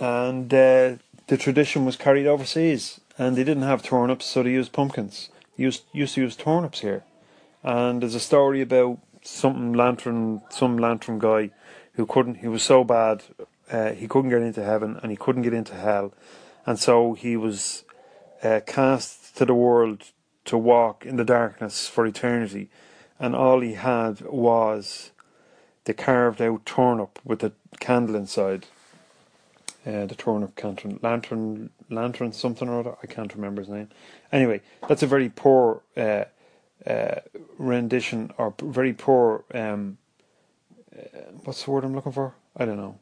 and 0.00 0.52
uh, 0.52 0.96
the 1.26 1.36
tradition 1.36 1.84
was 1.84 1.96
carried 1.96 2.26
overseas, 2.26 3.00
and 3.18 3.36
they 3.36 3.44
didn't 3.44 3.62
have 3.62 3.82
turnips, 3.82 4.26
so 4.26 4.42
they 4.42 4.50
used 4.50 4.72
pumpkins. 4.72 5.30
They 5.56 5.64
used 5.64 5.82
used 5.92 6.14
to 6.14 6.22
use 6.22 6.36
turnips 6.36 6.80
here, 6.80 7.04
and 7.62 8.02
there's 8.02 8.14
a 8.14 8.20
story 8.20 8.60
about 8.60 8.98
something 9.22 9.72
lantern, 9.72 10.42
some 10.50 10.78
lantern 10.78 11.18
guy 11.18 11.50
who 11.94 12.06
couldn't. 12.06 12.36
He 12.36 12.48
was 12.48 12.62
so 12.62 12.84
bad, 12.84 13.22
uh, 13.70 13.90
he 13.92 14.06
couldn't 14.06 14.30
get 14.30 14.42
into 14.42 14.64
heaven, 14.64 14.98
and 15.02 15.10
he 15.10 15.16
couldn't 15.16 15.42
get 15.42 15.54
into 15.54 15.74
hell, 15.74 16.12
and 16.66 16.78
so 16.78 17.14
he 17.14 17.36
was 17.36 17.84
uh, 18.42 18.60
cast 18.66 19.36
to 19.36 19.44
the 19.44 19.54
world 19.54 20.10
to 20.44 20.58
walk 20.58 21.06
in 21.06 21.16
the 21.16 21.24
darkness 21.24 21.88
for 21.88 22.06
eternity, 22.06 22.70
and 23.18 23.34
all 23.34 23.60
he 23.60 23.74
had 23.74 24.20
was 24.22 25.10
the 25.84 25.94
carved 25.94 26.40
out 26.40 26.64
turnip 26.66 27.18
with 27.24 27.42
a 27.42 27.52
candle 27.80 28.16
inside. 28.16 28.66
Uh, 29.86 30.06
the 30.06 30.14
turnip 30.14 30.58
lantern, 30.64 30.98
lantern, 31.02 31.70
lantern, 31.90 32.32
something 32.32 32.70
or 32.70 32.80
other. 32.80 32.96
I 33.02 33.06
can't 33.06 33.34
remember 33.34 33.60
his 33.60 33.68
name. 33.68 33.90
Anyway, 34.32 34.62
that's 34.88 35.02
a 35.02 35.06
very 35.06 35.28
poor 35.28 35.82
uh, 35.94 36.24
uh, 36.86 37.16
rendition 37.58 38.32
or 38.38 38.54
very 38.62 38.94
poor. 38.94 39.44
Um, 39.52 39.98
uh, 40.96 41.32
what's 41.44 41.64
the 41.64 41.70
word 41.70 41.84
I'm 41.84 41.94
looking 41.94 42.12
for? 42.12 42.34
I 42.56 42.64
don't 42.64 42.78
know. 42.78 42.98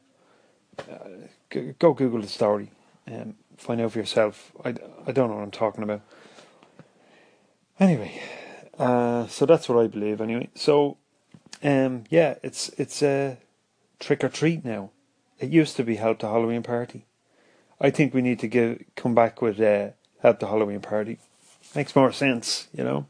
Uh, 0.79 1.63
go 1.79 1.93
Google 1.93 2.21
the 2.21 2.27
story 2.27 2.71
and 3.07 3.35
find 3.57 3.79
out 3.79 3.93
for 3.93 3.99
yourself. 3.99 4.51
I, 4.65 4.69
I 5.07 5.11
don't 5.11 5.29
know 5.29 5.35
what 5.35 5.43
I'm 5.43 5.51
talking 5.51 5.83
about. 5.83 6.01
Anyway, 7.79 8.21
uh, 8.77 9.27
so 9.27 9.45
that's 9.45 9.67
what 9.67 9.83
I 9.83 9.87
believe. 9.87 10.21
Anyway, 10.21 10.49
so 10.55 10.97
um, 11.63 12.03
yeah, 12.09 12.35
it's 12.43 12.69
it's 12.77 13.01
a 13.01 13.37
trick 13.99 14.23
or 14.23 14.29
treat 14.29 14.63
now. 14.63 14.91
It 15.39 15.49
used 15.49 15.75
to 15.77 15.83
be 15.83 15.95
help 15.95 16.19
the 16.19 16.27
Halloween 16.27 16.63
party. 16.63 17.05
I 17.81 17.89
think 17.89 18.13
we 18.13 18.21
need 18.21 18.39
to 18.39 18.47
give 18.47 18.83
come 18.95 19.15
back 19.15 19.41
with 19.41 19.59
uh, 19.59 19.89
help 20.21 20.39
the 20.39 20.47
Halloween 20.47 20.81
party. 20.81 21.19
Makes 21.75 21.95
more 21.95 22.11
sense, 22.11 22.67
you 22.73 22.83
know. 22.83 23.07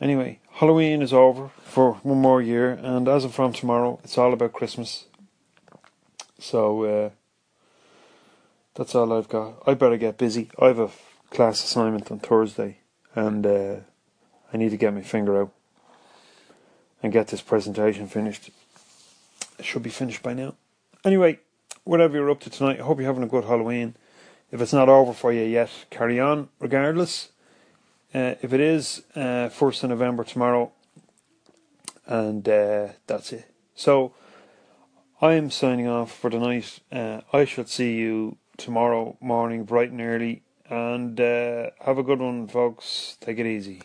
Anyway, 0.00 0.40
Halloween 0.52 1.00
is 1.00 1.12
over 1.12 1.50
for 1.62 1.94
one 2.02 2.20
more 2.20 2.42
year, 2.42 2.72
and 2.72 3.08
as 3.08 3.24
of 3.24 3.34
from 3.34 3.52
tomorrow, 3.52 4.00
it's 4.02 4.18
all 4.18 4.32
about 4.32 4.52
Christmas. 4.52 5.06
So 6.38 6.84
uh, 6.84 7.10
that's 8.74 8.94
all 8.94 9.12
I've 9.12 9.28
got. 9.28 9.62
I 9.66 9.74
better 9.74 9.96
get 9.96 10.18
busy. 10.18 10.50
I 10.60 10.66
have 10.66 10.78
a 10.78 10.90
class 11.30 11.62
assignment 11.64 12.10
on 12.10 12.18
Thursday, 12.18 12.78
and 13.16 13.44
uh, 13.44 13.76
I 14.52 14.56
need 14.56 14.70
to 14.70 14.76
get 14.76 14.94
my 14.94 15.00
finger 15.00 15.40
out 15.40 15.52
and 17.02 17.12
get 17.12 17.28
this 17.28 17.40
presentation 17.40 18.06
finished. 18.06 18.50
It 19.58 19.64
should 19.64 19.82
be 19.82 19.90
finished 19.90 20.22
by 20.22 20.34
now. 20.34 20.54
Anyway, 21.04 21.40
whatever 21.84 22.16
you're 22.16 22.30
up 22.30 22.40
to 22.40 22.50
tonight, 22.50 22.78
I 22.78 22.82
hope 22.82 22.98
you're 22.98 23.06
having 23.06 23.22
a 23.22 23.28
good 23.28 23.44
Halloween. 23.44 23.96
If 24.52 24.60
it's 24.60 24.72
not 24.72 24.88
over 24.88 25.12
for 25.12 25.32
you 25.32 25.42
yet, 25.42 25.70
carry 25.90 26.20
on 26.20 26.50
regardless. 26.60 27.30
Uh, 28.14 28.34
if 28.42 28.52
it 28.52 28.60
is, 28.60 29.02
uh, 29.14 29.48
1st 29.48 29.84
of 29.84 29.90
November 29.90 30.24
tomorrow, 30.24 30.72
and 32.06 32.48
uh, 32.48 32.88
that's 33.06 33.32
it. 33.32 33.50
So, 33.74 34.14
I 35.20 35.34
am 35.34 35.50
signing 35.50 35.88
off 35.88 36.16
for 36.16 36.30
tonight. 36.30 36.80
Uh, 36.92 37.22
I 37.32 37.44
shall 37.44 37.66
see 37.66 37.96
you 37.96 38.36
tomorrow 38.56 39.16
morning, 39.20 39.64
bright 39.64 39.90
and 39.90 40.00
early, 40.00 40.42
and 40.70 41.20
uh, 41.20 41.70
have 41.80 41.98
a 41.98 42.02
good 42.02 42.20
one, 42.20 42.46
folks. 42.48 43.16
Take 43.20 43.38
it 43.38 43.46
easy. 43.46 43.82